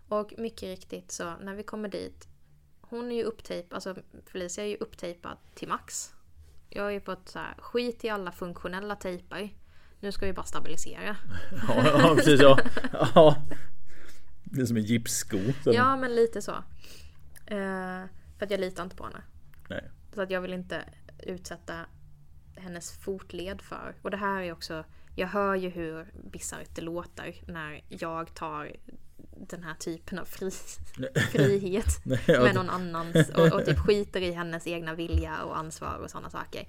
[0.07, 2.27] Och mycket riktigt så när vi kommer dit.
[2.81, 3.95] Hon är ju upptejpad, alltså
[4.25, 6.13] Felicia är ju upptejpad till max.
[6.69, 9.49] Jag är ju på ett så här, skit i alla funktionella tejpar.
[9.99, 11.15] Nu ska vi bara stabilisera.
[11.67, 12.59] Ja, ja precis ja.
[13.15, 13.41] ja.
[14.43, 15.37] Det är som en gipssko.
[15.63, 16.51] Så Ja men lite så.
[17.45, 18.03] Eh,
[18.37, 19.21] för att jag litar inte på henne.
[19.69, 19.91] Nej.
[20.13, 20.83] Så att jag vill inte
[21.23, 21.85] utsätta
[22.55, 23.95] hennes fotled för.
[24.01, 24.83] Och det här är också,
[25.17, 28.71] jag hör ju hur bisarrt det låter när jag tar
[29.37, 30.51] den här typen av fri,
[31.31, 36.11] frihet med någon annans och, och typ skiter i hennes egna vilja och ansvar och
[36.11, 36.67] sådana saker.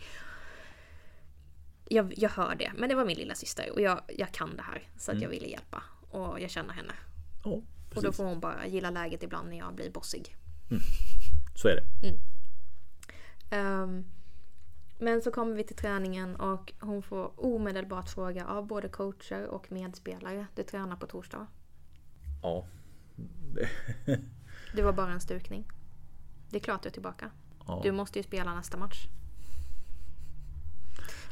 [1.88, 4.62] Jag, jag hör det, men det var min lilla syster och jag, jag kan det
[4.62, 5.82] här så att jag ville hjälpa.
[6.10, 6.92] Och jag känner henne.
[7.44, 7.62] Ja,
[7.94, 10.36] Och då får hon bara gilla läget ibland när jag blir bossig.
[11.54, 12.18] Så är det.
[13.50, 14.04] Ehm,
[14.98, 19.72] men så kommer vi till träningen och hon får omedelbart fråga av både coacher och
[19.72, 20.46] medspelare.
[20.54, 21.46] Du tränar på torsdag?
[22.42, 22.66] Ja.
[24.74, 25.64] Det var bara en stukning.
[26.50, 27.30] Det är klart du är tillbaka.
[27.66, 27.80] ja.
[27.82, 29.06] Du måste ju spela nästa match.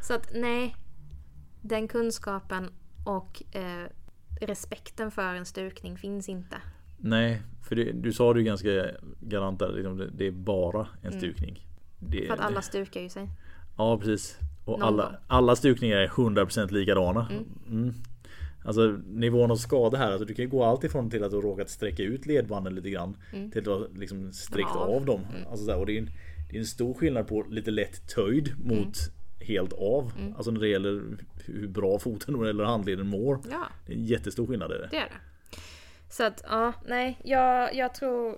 [0.02, 0.76] Så att nej.
[1.60, 2.70] Den kunskapen
[3.06, 3.86] och eh,
[4.40, 6.56] respekten för en stukning finns inte.
[6.98, 8.90] Nej, för det, du sa det ju ganska
[9.20, 9.72] galant där.
[9.72, 11.66] Liksom, det, det är bara en stukning.
[11.98, 12.26] Det, Mm.
[12.26, 13.30] För att alla stukar ju sig.
[13.76, 14.38] Ja precis.
[14.64, 15.14] Och Någon alla, gång.
[15.26, 17.28] alla stukningar är 100% likadana.
[17.70, 17.94] Mm.
[18.64, 21.40] Alltså nivån av skada här, alltså, du kan ju gå allt ifrån till att du
[21.40, 23.16] råkat sträcka ut ledbanden lite grann.
[23.30, 24.82] Till att du har liksom sträckt Mm.
[24.82, 25.04] Av.
[25.04, 25.20] dem.
[25.50, 26.10] Alltså, så här, och det är, en,
[26.50, 28.76] det är en stor skillnad på lite lätt töjd Mm.
[28.78, 28.96] mot
[29.40, 30.12] helt av.
[30.36, 31.02] Alltså när det gäller
[31.44, 33.40] hur bra foten eller handleden mår.
[33.50, 33.66] Ja.
[33.86, 34.88] Det är en jättestor skillnad i det.
[34.90, 35.58] Det är det.
[36.10, 37.18] Så att ja, nej.
[37.24, 38.36] Jag, jag tror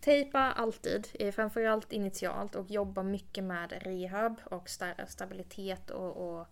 [0.00, 1.08] tejpa alltid.
[1.14, 6.46] eh, Framförallt initialt och jobba mycket med rehab och sta- stabilitet och, och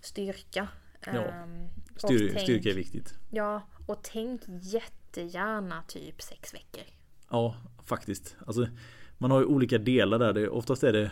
[0.00, 0.68] styrka.
[1.06, 3.14] Ja, Ehm, Styr, tänk- styrka är viktigt.
[3.30, 6.82] Ja, och tänk jättegärna typ sex veckor.
[7.30, 8.36] Ja, faktiskt.
[8.46, 8.66] Alltså,
[9.18, 10.32] man har ju olika delar där.
[10.32, 11.10] Det, oftast är det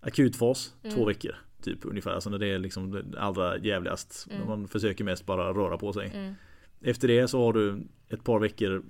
[0.00, 1.34] akutfas, två veckor.
[1.62, 2.10] Typ ungefär.
[2.10, 4.26] Alltså när det är liksom det allra jävligast.
[4.30, 6.34] När man försöker mest bara röra på sig.
[6.80, 8.84] Efter det så har du ett par veckor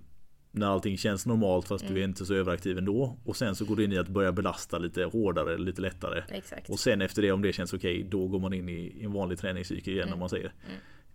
[0.56, 3.18] när allting känns normalt fast du är inte så överaktiv ändå.
[3.24, 6.22] Och sen så går du in i att börja belasta lite hårdare, lite lättare.
[6.28, 6.70] Exakt.
[6.70, 9.38] Och sen efter det om det känns okej, då går man in i, en vanlig
[9.38, 10.12] träningscykel igen Mm.
[10.14, 10.52] om man säger.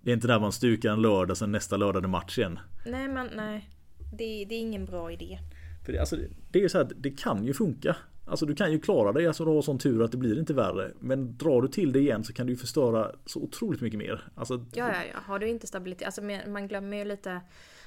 [0.01, 2.59] Det är inte där man stukar en lördag, sen nästa lördag är match igen.
[2.85, 3.69] Nej men nej.
[4.13, 5.39] Det, det är ingen bra idé.
[5.85, 6.17] För det, alltså,
[6.51, 7.95] det är ju så här det kan ju funka.
[8.25, 10.53] Alltså du kan ju klara dig, alltså du har sån tur att det blir inte
[10.53, 10.91] värre.
[10.99, 14.23] Men drar du till det igen så kan du ju förstöra så otroligt mycket mer.
[14.35, 15.19] Alltså, Ja, ja, ja.
[15.25, 16.05] Har du inte stabilitet.
[16.05, 17.41] Alltså man glömmer ju lite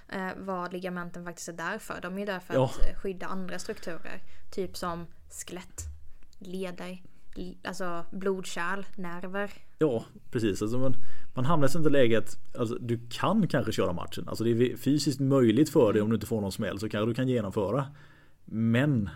[0.08, 2.00] eh, vad ligamenten faktiskt är där för.
[2.02, 2.64] De är ju där för Ja.
[2.64, 4.22] att skydda andra strukturer.
[4.50, 5.82] Typ som skelett,
[6.38, 7.02] leder,
[7.64, 9.50] alltså blodkärl, nerver.
[9.78, 10.62] Ja, precis.
[10.62, 10.96] Alltså man,
[11.34, 14.28] man hamnar i sånt läge att alltså, du kan kanske köra matchen.
[14.28, 17.10] Alltså det är fysiskt möjligt för dig om du inte får någon smäll så kanske
[17.10, 17.86] du kan genomföra.
[18.44, 19.10] Men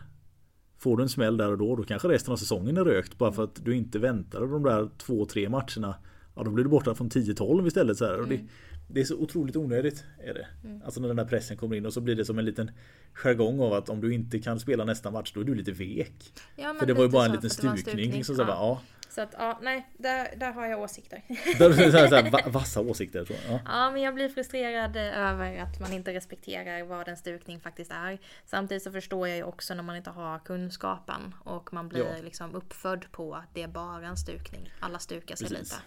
[0.78, 3.32] får du en smäll där och då, då kanske resten av säsongen är rökt bara
[3.32, 5.94] för att du inte väntade de där två, tre matcherna.
[6.36, 7.96] Ja, då blir du borta från 10-12 istället.
[7.98, 8.20] Så här.
[8.20, 8.40] Och det,
[8.88, 10.04] det är så otroligt onödigt.
[10.24, 10.46] Är det.
[10.84, 12.70] Alltså när den där pressen kommer in och så blir det som en liten
[13.12, 16.32] jargong av att om du inte kan spela nästa match då är du lite vek.
[16.56, 18.24] Ja, men För det var ju bara en liten en stukning.
[18.24, 18.46] Så, så, Ja.
[18.46, 18.80] bara, ja.
[19.10, 21.22] Så att ja, nej, där, där har jag åsikter.
[21.58, 23.24] Det är så här, så här, va- vassa åsikter.
[23.24, 23.54] tror jag.
[23.54, 23.60] Ja.
[23.66, 28.18] Ja, men jag blir frustrerad över att man inte respekterar vad en stukning faktiskt är.
[28.46, 32.54] Samtidigt så förstår jag ju också när man inte har kunskapen och man blir liksom
[32.54, 34.72] uppfödd på att det är bara en stukning.
[34.80, 35.80] Alla stukar sig Precis.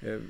[0.00, 0.20] lite.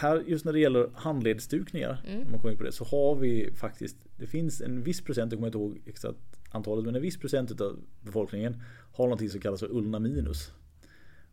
[0.00, 2.30] Här just när det gäller handledsstukningar, Mm.
[2.30, 5.38] man kommer in på det, så har vi faktiskt, det finns en viss procent, jag
[5.38, 6.18] kommer inte ihåg exakt
[6.50, 10.52] antalet, men en viss procent av befolkningen har någonting som kallas för ulna minus.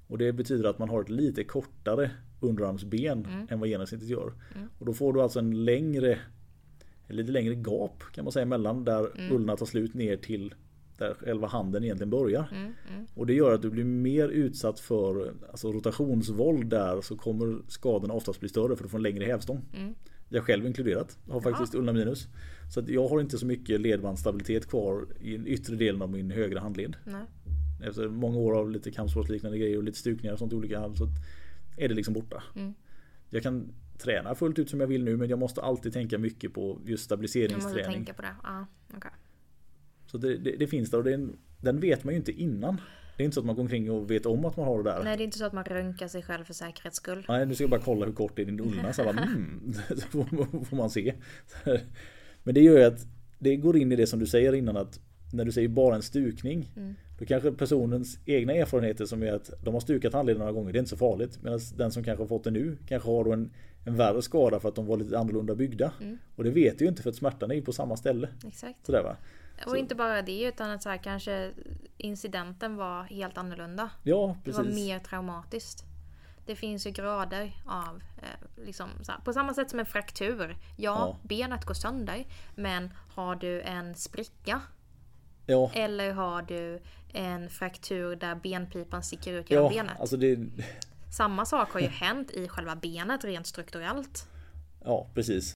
[0.08, 3.48] Och det betyder att man har ett lite kortare underarmsben Mm.
[3.50, 4.34] än vad genomsnittet gör.
[4.80, 6.20] Och då får du alltså en längre,
[7.08, 9.36] en lite längre gap kan man säga mellan där Mm.
[9.36, 10.54] ullna tar slut ner till
[10.98, 12.48] där själva handen egentligen börjar.
[12.52, 12.74] Mm,
[13.16, 18.14] Och det gör att du blir mer utsatt för alltså, rotationsvåld där så kommer skadorna
[18.14, 19.62] oftast bli större för du får en längre hävstång.
[19.74, 19.96] Mm.
[20.30, 22.28] Jag själv inkluderat har faktiskt ulna minus.
[22.74, 26.32] Så att jag har inte så mycket ledbandsstabilitet kvar i den yttre delen av min
[26.32, 26.96] högra handled.
[27.06, 27.22] Nej.
[27.90, 31.08] Efter många år av lite kampsportsliknande grejer och lite stukningar och sånt olika så
[31.78, 32.44] är det liksom borta.
[32.56, 32.74] Mm.
[33.30, 36.54] Jag kan träna fullt ut som jag vill nu men jag måste alltid tänka mycket
[36.54, 37.92] på just Jag måste stabiliseringsträning.
[37.94, 38.36] tänka på det.
[38.44, 38.66] Ja,
[38.98, 39.12] okej.
[40.06, 41.28] Så det, det, det finns där och det
[41.62, 42.82] den vet man ju inte innan.
[43.18, 44.90] Det är inte så att man går omkring och vet om att man har det
[44.90, 45.04] där.
[45.04, 47.26] Nej, det är inte så att man röntgar sig själv för säkerhets skull.
[47.28, 48.94] Nej, du ska bara kolla hur kort är din ulna.
[48.94, 49.74] Så, bara, mm,
[50.66, 51.14] får man se.
[52.44, 53.08] Men det gör ju att
[53.40, 55.00] det går in i det som du säger innan att
[55.34, 56.72] när du säger bara en stukning.
[56.76, 56.96] Mm.
[57.20, 60.78] Då kanske personens egna erfarenheter som är att de har stukat handleden några gånger, det
[60.78, 61.40] är inte så farligt.
[61.42, 63.52] Medan den som kanske har fått det nu kanske har då en,
[63.86, 65.92] en värre skada för att de var lite annorlunda byggda.
[66.02, 66.18] Mm.
[66.36, 68.30] Och det vet du ju inte för att smärtan är ju på samma ställe.
[68.48, 68.86] Exakt.
[68.86, 69.18] Sådär va?
[69.64, 71.52] Och Så- inte bara det utan att så här, kanske
[71.98, 73.90] incidenten var helt annorlunda.
[74.04, 74.76] Ja, Det var precis.
[74.76, 75.84] mer traumatiskt.
[76.46, 80.58] Det finns ju grader av, eh, liksom, här, på samma sätt som en fraktur.
[80.78, 81.18] Ja, Ja.
[81.24, 82.26] benet går sönder.
[82.56, 84.62] Men har du en spricka
[85.46, 86.82] Ja, eller har du
[87.14, 90.00] en fraktur där benpipan sticker ut genom ja benet.
[90.00, 90.40] alltså det...
[91.18, 94.28] Samma sak har ju hänt i själva benet rent strukturellt.
[94.84, 95.54] Ja, precis.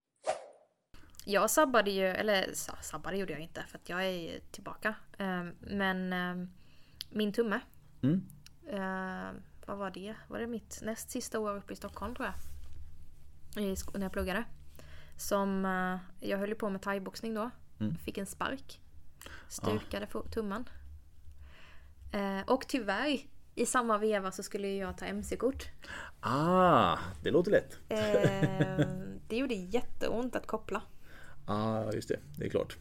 [1.25, 4.95] Jag sabbade ju, eller sa- sabbade gjorde jag inte för att jag är tillbaka.
[5.17, 6.49] Ehm, Men ehm,
[7.09, 7.59] min tumme.
[8.01, 8.21] Mm.
[8.67, 10.15] eh, vad var det?
[10.27, 12.35] Var det mitt näst sista år uppe i Stockholm tror jag?
[13.93, 14.43] När jag pluggade.
[15.17, 17.49] Som, eh, jag höll ju på med thaiboxning då.
[17.79, 17.95] Mm.
[17.97, 18.81] Fick en spark.
[19.47, 20.69] Stukade fo- tummen.
[22.47, 23.17] Och tyvärr,
[23.55, 25.67] i samma veva så skulle jag ta MC-kort.
[26.19, 27.77] Ah, det låter lätt.
[27.89, 28.87] Eh,
[29.27, 30.81] det gjorde jätteont att koppla.
[31.49, 32.19] Ah, just det.
[32.37, 32.77] Det är klart.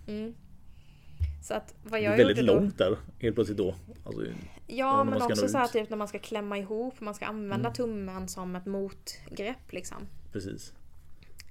[1.42, 3.74] Så att vad Det är jag väldigt gjorde då, långt där helt plötsligt då.
[4.04, 4.32] Alltså, Ja,
[4.66, 8.28] Ja, men också så här typ när man ska klämma ihop, man ska använda tummen
[8.28, 9.96] som ett motgrepp liksom.
[10.32, 10.72] precis.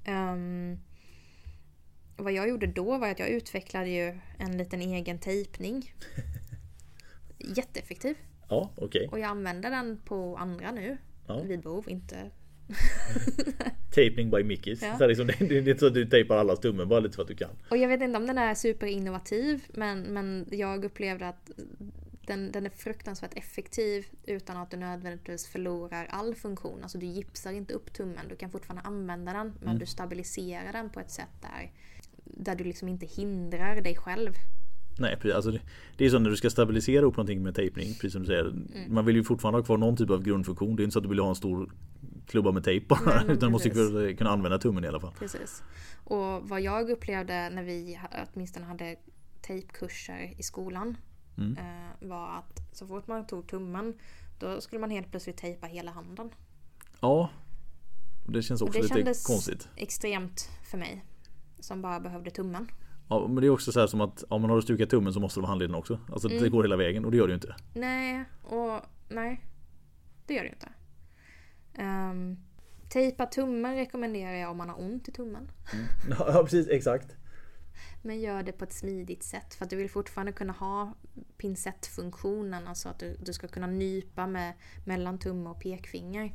[0.06, 0.80] Ehm,
[2.18, 5.94] vad jag gjorde då var att jag utvecklade ju en liten egen tejpning.
[7.38, 8.18] Jätteeffektiv.
[8.50, 9.08] Ja, okej.
[9.12, 10.98] Och jag använder den på andra nu.
[11.28, 11.42] Ja.
[11.42, 12.32] Vid behov, inte...
[13.90, 14.82] Taping by Mickis.
[14.82, 14.98] Ja.
[14.98, 17.22] Så liksom, det det är inte så att du tejpar allas tummen bara lite för
[17.22, 17.50] att du kan.
[17.70, 21.52] Och jag vet inte om den är superinnovativ men, men jag upplevde att
[22.28, 26.80] den, den är fruktansvärt effektiv utan att du nödvändigtvis förlorar all funktion.
[26.82, 30.90] Alltså du gipsar inte upp tummen, du kan fortfarande använda den men du stabiliserar den
[30.90, 31.72] på ett sätt där,
[32.24, 34.34] där du liksom inte hindrar dig själv.
[35.00, 35.36] Nej, precis.
[35.36, 35.60] Alltså det,
[35.98, 38.42] det är så när du ska stabilisera upp någonting med tejpning, precis som du säger.
[38.42, 38.64] Mm.
[38.88, 40.76] Man vill ju fortfarande ha kvar någon typ av grundfunktion.
[40.76, 41.72] Det är inte så att du vill ha en stor
[42.28, 43.16] klubba med tejp bara.
[43.16, 44.18] Nej, utan du måste precis.
[44.18, 45.14] kunna- använda tummen i alla fall.
[45.20, 45.64] Precis.
[46.04, 48.00] Och vad jag upplevde när vi
[48.34, 48.96] åtminstone hade
[49.42, 50.98] tejpkurser i skolan
[51.38, 51.58] Mm.
[51.58, 53.94] eh, var att så fort man tog tummen
[54.40, 56.30] då skulle man helt plötsligt tejpa hela handen.
[57.00, 57.30] Ja.
[58.28, 59.70] Det känns också det lite kändes konstigt.
[59.76, 61.06] extremt för mig.
[61.60, 62.68] Som bara behövde tummen.
[63.10, 65.20] Ja, men det är också så här som att om man har stukat tummen så
[65.20, 66.00] måste det vara handleden också.
[66.12, 66.44] Alltså Mm.
[66.44, 67.56] det går hela vägen och det gör det ju inte.
[67.74, 69.42] Nej, och nej.
[70.26, 70.70] Det gör det inte.
[71.78, 72.38] Um,
[72.90, 75.52] tejpa tummen rekommenderar jag om man har ont i tummen.
[76.10, 77.16] Ja precis, exakt.
[78.02, 79.54] Men gör det på ett smidigt sätt.
[79.54, 80.94] För att du vill fortfarande kunna ha
[81.38, 82.68] pincettfunktionen.
[82.68, 84.54] Alltså att du, du ska kunna nypa med,
[84.86, 86.26] mellan tumme och pekfinger.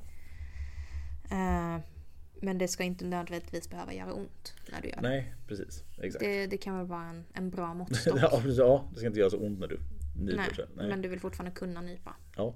[1.30, 1.78] Eh,
[2.43, 5.03] men det ska inte nödvändigtvis behöva göra ont när du gör det.
[5.03, 5.84] Nej, precis.
[5.99, 6.24] Exakt.
[6.24, 8.18] Det, det kan väl vara en, en bra måttstock.
[8.22, 9.80] ja, precis, ja, det ska inte göra så ont när du
[10.16, 10.36] nyper.
[10.36, 10.66] Nej.
[10.76, 10.88] Nej.
[10.88, 12.16] men du vill fortfarande kunna nypa.
[12.36, 12.55] Ja.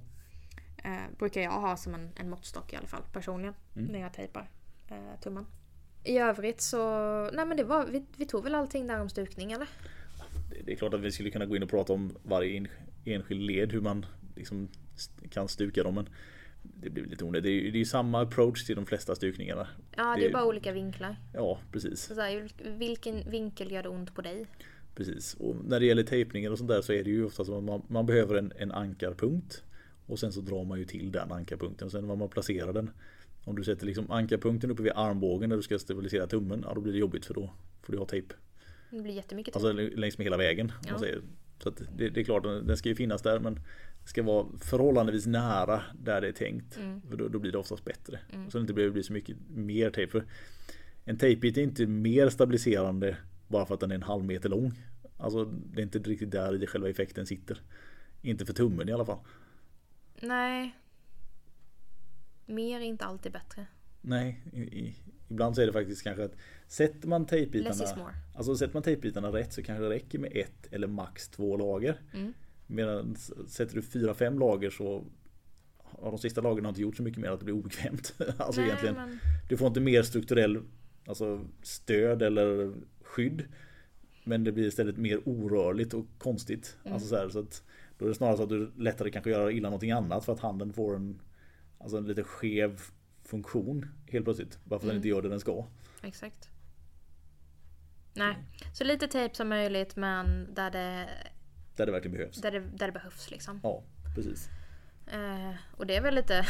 [0.86, 3.54] Eh, brukar jag ha som en, en måttstock i alla fall personligen.
[3.76, 3.88] Mm.
[3.92, 4.50] När jag tejpar
[4.88, 5.46] eh, tummen.
[6.04, 6.78] I övrigt så,
[7.32, 9.68] nej men det var, vi, vi tog väl allting där om stukning eller?
[10.50, 12.68] Det, det är klart att vi skulle kunna gå in och prata om varje en,
[13.04, 14.06] enskild led, hur man
[14.36, 14.68] liksom
[15.30, 15.94] kan stuka dem.
[15.94, 16.08] Men
[16.62, 17.44] det blir lite onödigt.
[17.44, 19.68] Det är ju det är samma approach till de flesta stukningarna.
[19.96, 21.16] Ja, det, Det- är bara olika vinklar.
[21.34, 22.00] Ja, precis.
[22.00, 24.46] Så vil- vilken vinkel gör det ont på dig?
[24.94, 25.34] Precis.
[25.34, 27.64] Och när det gäller tejpningen och sånt där så är det ju ofta så att
[27.64, 29.62] man, man behöver en, en ankarpunkt.
[30.06, 31.86] Och sen så drar man ju till den ankarpunkten.
[31.86, 32.90] Och sen när man placerar den.
[33.44, 36.64] Om du sätter liksom ankarpunkten uppe vid armbågen när du ska stabilisera tummen.
[36.66, 37.50] Ja då blir det jobbigt för då
[37.82, 38.34] får du ha tejp.
[38.90, 40.72] Det blir jättemycket Alltså längs med hela vägen.
[40.88, 40.98] Ja.
[41.58, 43.54] Så det, det är klart den ska ju finnas där men
[44.02, 46.76] det ska vara förhållandevis nära där det är tänkt.
[46.76, 47.00] Mm.
[47.08, 48.18] För då, då blir det oftast bättre.
[48.48, 50.12] Så det inte behöver bli så mycket mer tejp.
[50.12, 50.24] För
[51.04, 53.16] en tejpbit är inte mer stabiliserande
[53.48, 54.72] bara för att den är en halv meter lång.
[55.16, 57.60] Alltså det är inte riktigt där i själva effekten sitter.
[58.22, 59.18] Inte för tummen i alla fall.
[60.20, 60.74] Nej.
[62.46, 63.66] Mer är inte alltid bättre.
[64.00, 64.96] Nej, i, i,
[65.28, 66.36] ibland så är det faktiskt kanske att
[66.66, 68.12] sätter man tejpbitarna.
[68.34, 72.00] Alltså sätter man tejpbitarna rätt så kanske det räcker med ett eller max två lager.
[72.14, 72.34] Mm.
[72.66, 73.16] Medan
[73.48, 75.04] sätter du fyra, fem lager så
[75.78, 78.14] har de sista lagren inte gjort så mycket mer att det blir obekvämt.
[78.38, 78.94] alltså Nej, egentligen.
[78.94, 80.62] men, Du får inte mer strukturell
[81.06, 83.44] alltså, stöd eller skydd.
[84.24, 86.76] Men det blir istället mer orörligt och konstigt.
[86.82, 86.94] Mm.
[86.94, 87.62] Alltså så, här, så att,
[87.98, 90.40] då är det snarare så att du lättare kanske göra illa någonting annat för att
[90.40, 91.20] handen får en,
[91.78, 92.80] alltså en lite skev
[93.24, 94.58] funktion helt plötsligt.
[94.64, 94.96] Bara för att den Mm.
[94.96, 95.64] inte gör det den ska.
[96.02, 96.50] exakt.
[98.14, 98.36] Nej,
[98.72, 101.08] så lite tejp som möjligt men där det,
[101.76, 102.40] Där det verkligen behövs.
[102.40, 103.60] där det, där det behövs liksom.
[103.62, 103.82] Ja.
[104.14, 104.48] precis.
[105.06, 106.46] Eh, och det är väl lite,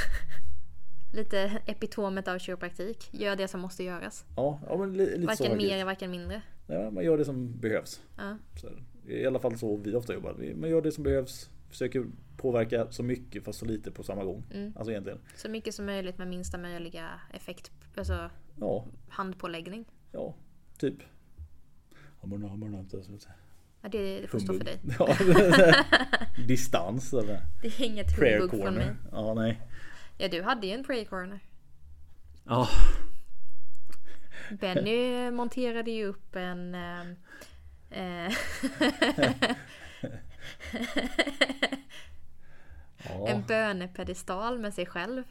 [1.15, 3.09] lite epitomet av kiropraktik.
[3.13, 4.25] Gör det som måste göras.
[4.37, 5.57] Ja, ja men li, lite Varken så.
[5.57, 6.43] mer, varken mindre.
[6.67, 8.03] Ja, man gör det som behövs.
[8.17, 8.39] Ja.
[8.61, 8.69] Så,
[9.09, 10.35] I alla fall så vi ofta jobbar.
[10.39, 11.51] Vi- Man gör det som behövs.
[11.69, 14.45] Försöker påverka så mycket fast så lite på samma gång.
[14.55, 14.73] Mm.
[14.77, 15.19] Alltså egentligen.
[15.37, 17.71] Så mycket som möjligt med minsta möjliga effekt.
[17.97, 18.31] Alltså
[18.61, 19.85] Ja, handpåläggning.
[20.13, 20.35] ja,
[20.79, 20.95] typ.
[22.21, 23.13] Hammarna, hammarna, inte så.
[23.83, 24.81] Ja, det, det får stå för dig.
[24.99, 25.17] Ja,
[26.49, 28.85] distans eller Det är inget prayer humbug från mig.
[28.87, 28.97] corner.
[29.13, 29.61] Ja, nej.
[30.19, 31.41] Ja, du hade ju en prayer corner.
[32.45, 32.69] Ja,
[34.61, 36.75] Benny monterade ju upp en...
[37.91, 38.33] eh,
[43.09, 43.29] ja.
[43.29, 45.23] en bönepedestal med sig själv.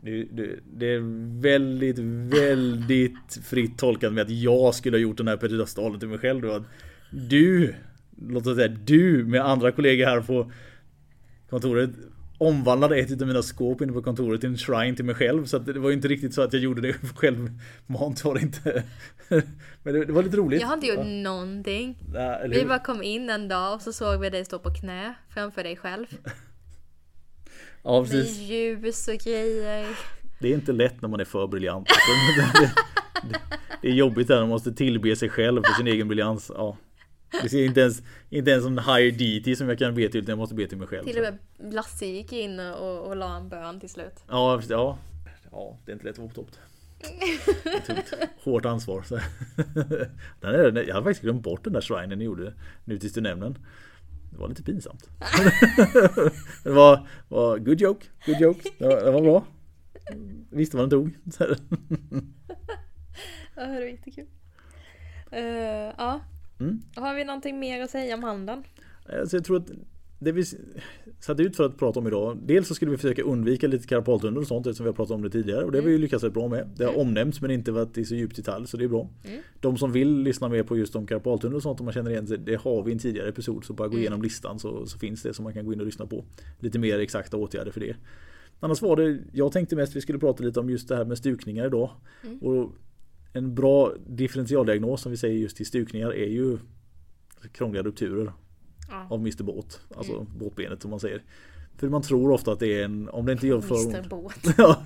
[0.00, 1.00] Det, det, det är
[1.40, 1.98] väldigt,
[2.38, 6.42] väldigt fritt tolkat med att jag skulle ha gjort den här pedestalen till mig själv.
[6.42, 6.64] Då.
[7.10, 7.74] Du,
[8.28, 10.52] låt oss säga du med andra kollegor här på
[11.50, 11.90] kontoret
[12.38, 15.44] omvandlade ett av mina skåp inne på kontoret till en shrine till mig själv.
[15.46, 18.82] Så det var ju inte riktigt så att jag gjorde det självmant var det inte.
[19.82, 20.60] Men det, var lite roligt.
[20.60, 21.04] Jag har inte gjort Ja.
[21.04, 21.98] någonting.
[22.16, 25.14] Eller Vi bara kom in en dag och så såg vi dig stå på knä
[25.34, 26.06] framför dig själv.
[27.82, 28.38] Ja Med precis.
[28.38, 29.86] ljus och grejer.
[30.40, 31.88] Det är inte lätt när man är för briljant.
[33.82, 36.50] Det är jobbigt när man måste tillbe sig själv för sin egen briljans.
[36.54, 36.76] Ja.
[37.42, 40.32] Det ser inte ens, inte ens en higher deity som jag kan be till, utan
[40.32, 41.04] jag måste be till mig själv.
[41.04, 41.38] Till och med
[41.74, 44.24] Lasse gick in och, och la en bön till slut.
[44.28, 44.98] Ja, ja.
[45.50, 46.50] Ja, det är inte lätt att vara på topp.
[48.44, 49.02] Hårt ansvar.
[49.02, 49.14] Så.
[50.40, 52.54] Den är, jag har faktiskt glömt bort den där shrinen ni gjorde
[52.84, 53.58] nu tills du nämner den.
[54.30, 55.08] Det var lite pinsamt.
[56.64, 58.68] Det var, var good joke, good joke.
[58.78, 59.46] Det var, det var bra.
[60.50, 61.18] Visste vad den tog.
[63.58, 64.26] Ja, det var jättekul.
[65.32, 66.20] Uh, ja.
[66.60, 66.80] Mm.
[66.94, 68.64] Har vi någonting mer att säga om handen?
[69.20, 69.70] Alltså jag tror att
[70.18, 70.44] det vi
[71.20, 72.38] satte ut för att prata om idag.
[72.46, 75.22] Dels så skulle vi försöka undvika lite karpaltunnor och sånt eftersom vi har pratat om
[75.22, 75.64] det tidigare.
[75.64, 76.70] Och det har vi ju lyckats rätt bra med.
[76.76, 79.08] Det har omnämnts men inte varit i så djupt detalj så det är bra.
[79.24, 79.40] Mm.
[79.60, 82.26] De som vill lyssna mer på just om karpaltunnor och sånt om man känner igen
[82.26, 82.38] sig.
[82.38, 83.64] Det har vi i en tidigare episod.
[83.64, 85.86] Så bara gå igenom listan så, så finns det som man kan gå in och
[85.86, 86.24] lyssna på.
[86.58, 87.96] Lite mer exakta åtgärder för det.
[88.60, 91.18] Annars var det, jag tänkte mest vi skulle prata lite om just det här med
[91.18, 91.90] stukningar idag.
[92.40, 92.72] Och
[93.36, 96.58] en bra differentialdiagnos som vi säger just till stukningar är ju
[97.52, 98.32] krångliga rupturer
[98.90, 99.06] Ja.
[99.10, 99.80] av Mr Båt.
[99.96, 101.22] Alltså båtbenet som man säger.
[101.76, 104.08] För man tror ofta att det är en, om det inte gör för ont.
[104.08, 104.38] Båt.
[104.58, 104.82] Ja,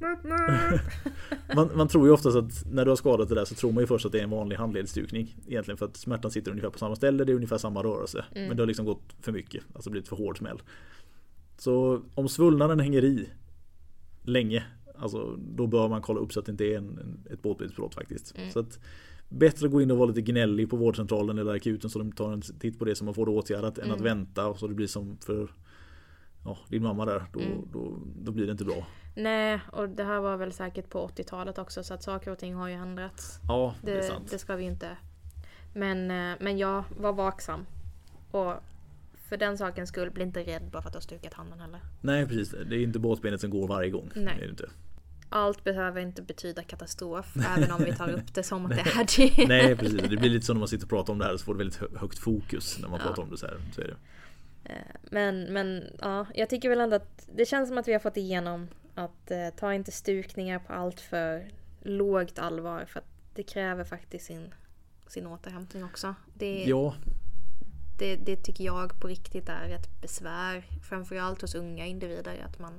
[1.54, 3.82] man, man tror ju oftast att när du har skadat det där så tror man
[3.82, 5.36] ju först att det är en vanlig handledsstukning.
[5.48, 8.24] Egentligen för att smärtan sitter ungefär på samma ställe, det är ungefär samma rörelse.
[8.34, 10.62] Men det har liksom gått för mycket, alltså blivit för hård smäll.
[11.58, 13.28] Så om svullnaden hänger i
[14.22, 14.64] länge,
[14.98, 18.34] alltså då bör man kolla upp så att det inte är en, ett båtbensbrott faktiskt.
[18.52, 18.78] Så att
[19.28, 22.32] Bättre att gå in och vara lite gnällig på vårdcentralen eller akuten så de tar
[22.32, 24.74] en titt på det så man får det åtgärdat än att vänta och så det
[24.74, 25.50] blir som för
[26.44, 27.24] ja, din mamma där.
[27.32, 27.40] Då,
[27.72, 28.86] då, då blir det inte bra.
[29.16, 32.54] Nej, och det här var väl säkert på 80-talet också så att saker och ting
[32.54, 33.40] har ju ändrats.
[33.48, 34.30] Ja, det, är Det, sant.
[34.30, 34.96] det ska vi inte.
[35.74, 37.66] Men, eh, men jag var vaksam.
[38.30, 38.54] Och
[39.34, 41.80] för den sakens skull, bli inte rädd bara för att du har stukat handen heller.
[42.00, 44.10] Nej precis, det är inte båtbenet som går varje gång.
[44.14, 44.34] Nej.
[44.38, 44.70] Det är inte.
[45.28, 48.80] Allt behöver inte betyda katastrof, även om vi tar upp det som att det
[49.22, 49.48] är det.
[49.48, 51.44] Nej precis, det blir lite så när man sitter och pratar om det här så
[51.44, 53.06] får det väldigt hö- högt fokus när man Ja.
[53.06, 53.56] pratar om det så här.
[53.74, 53.96] Så är det.
[55.10, 58.16] Men, men ja, jag tycker väl ändå att det känns som att vi har fått
[58.16, 61.48] igenom att eh, ta inte stukningar på allt för
[61.82, 64.54] lågt allvar för att det kräver faktiskt sin,
[65.06, 66.14] sin återhämtning också.
[66.34, 66.94] Det, Ja,
[67.98, 70.64] det, det tycker jag på riktigt är ett besvär.
[70.82, 72.44] Framförallt hos unga individer.
[72.44, 72.72] Att man,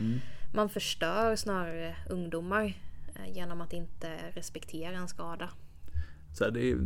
[0.00, 0.18] Mm.
[0.54, 2.64] man förstör snarare ungdomar
[3.14, 5.50] eh, genom att inte respektera en skada.
[6.34, 6.78] så här, det är,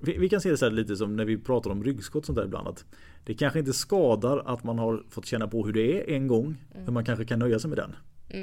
[0.00, 2.36] vi, vi kan se det så här lite som när vi pratar om ryggskott sånt
[2.36, 2.68] där ibland.
[2.68, 2.84] Att
[3.24, 6.56] det kanske inte skadar att man har fått känna på hur det är en gång.
[6.84, 7.94] Men man kanske kan nöja sig med den.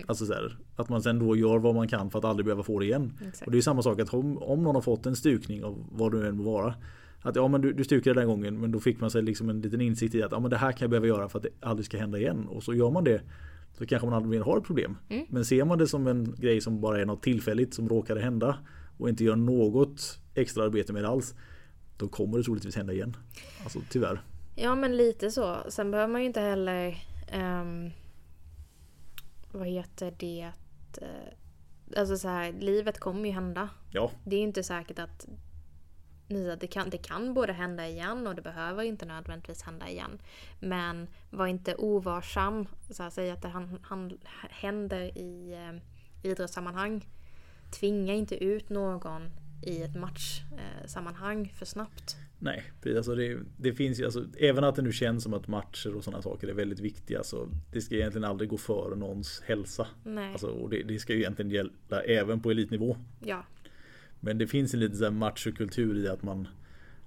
[0.07, 2.63] Alltså så här, att man sen då gör vad man kan för att aldrig behöva
[2.63, 3.13] få det igen.
[3.27, 3.45] Exakt.
[3.45, 6.11] Och det är samma sak att om, om någon har fått en stukning av vad
[6.11, 6.75] det än må vara.
[7.22, 9.61] Att ja men du, du stukade den gången men då fick man sig liksom en
[9.61, 11.49] liten insikt i att ja, men det här kan jag behöva göra för att det
[11.61, 12.47] aldrig ska hända igen.
[12.47, 13.22] Och så gör man det
[13.78, 14.97] så kanske man aldrig mer har ett problem.
[15.30, 18.57] Men ser man det som en grej som bara är något tillfälligt som råkade hända
[18.97, 21.36] och inte gör något extra arbete med det alls.
[21.97, 23.17] Då kommer det troligtvis hända igen.
[23.63, 24.22] Alltså tyvärr.
[24.55, 25.57] Ja men lite så.
[25.70, 26.97] Sen behöver man ju inte heller
[27.28, 27.89] ehm,
[29.51, 30.47] Vad heter det?
[31.01, 33.70] eh, Alltså så här, livet kommer ju hända.
[33.91, 35.28] Ja, Det är inte säkert att
[36.30, 40.21] Nia, det, kan, det kan både hända igen och det behöver inte nödvändigtvis hända igen.
[40.59, 42.67] Men var inte ovarsam.
[42.89, 44.17] Så här, säg att det han, han,
[44.49, 47.07] händer i eh, idrottssammanhang.
[47.71, 49.30] Tvinga inte ut någon
[49.61, 52.17] i ett matchsammanhang eh, för snabbt.
[52.39, 52.63] Nej.
[52.97, 56.03] Alltså det, det finns ju, alltså, även att det nu känns som att matcher och
[56.03, 59.88] sådana saker är väldigt viktiga så det ska egentligen aldrig gå före någons hälsa.
[60.03, 60.32] Nej.
[60.32, 62.97] Alltså, och det, det ska ju egentligen gälla även på elitnivå.
[63.25, 63.43] Ja.
[64.20, 66.47] Men det finns en liten så här machokultur i att man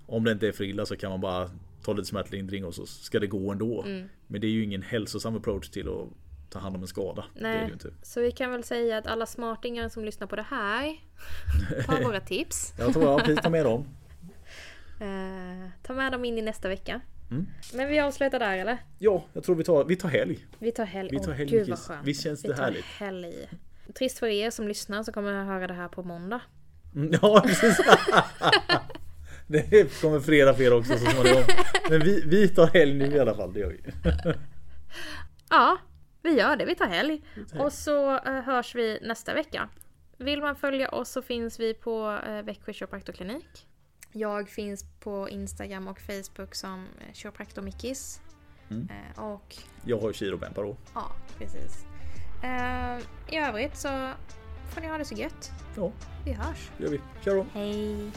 [0.06, 1.50] Om det inte är för illa så kan man bara
[1.84, 3.82] ta lite smärtlindring och så ska det gå ändå.
[3.82, 4.08] Mm.
[4.26, 6.08] Men det är ju ingen hälsosam approach till att
[6.50, 7.24] ta hand om en skada.
[7.34, 7.72] Nej.
[8.02, 10.96] Så vi kan väl säga att alla smartingar som lyssnar på det här
[11.86, 12.74] tar våra tips.
[12.78, 13.84] Jag tror jag precis ta med dem.
[15.00, 17.00] Eh, ta med dem in i nästa vecka.
[17.30, 17.46] Mm.
[17.74, 18.78] Men vi avslutar där eller?
[18.98, 20.46] Ja, jag tror vi tar, vi tar helg.
[20.58, 21.08] Vi tar helg.
[21.12, 22.06] Vi tar Åh, helg, Gud vad skönt.
[22.06, 22.84] Visst känns vi det härligt?
[22.84, 23.48] helg.
[23.94, 26.40] Trist för er som lyssnar som kommer att höra det här på måndag.
[26.94, 27.80] Mm, Ja, precis.
[29.46, 31.42] Det kommer fredag för er också så småningom.
[31.90, 33.80] Men vi, vi tar helg nu i alla fall, det gör vi.
[35.50, 35.78] Ja,
[36.22, 36.64] vi gör det.
[36.64, 37.22] Vi tar helg.
[37.58, 39.68] Och så eh, hörs vi nästa vecka.
[40.18, 43.66] Vill man följa oss så finns vi på uh, Växjö Kiropraktorklinik.
[44.12, 48.20] Jag finns på Instagram och Facebook som Kiropraktormickis.
[48.70, 48.88] Mm.
[48.90, 50.76] Eh, och Jag har ju kirobämpar då.
[50.94, 51.06] ja,
[51.38, 51.84] precis.
[52.42, 52.98] Eh,
[53.34, 54.12] I övrigt så
[54.74, 55.50] får ni ha det så gött.
[55.76, 55.90] Ja,
[56.24, 56.70] Vi hörs.
[56.78, 57.00] det gör vi.
[57.24, 57.46] Kör då.
[57.54, 58.10] Hej!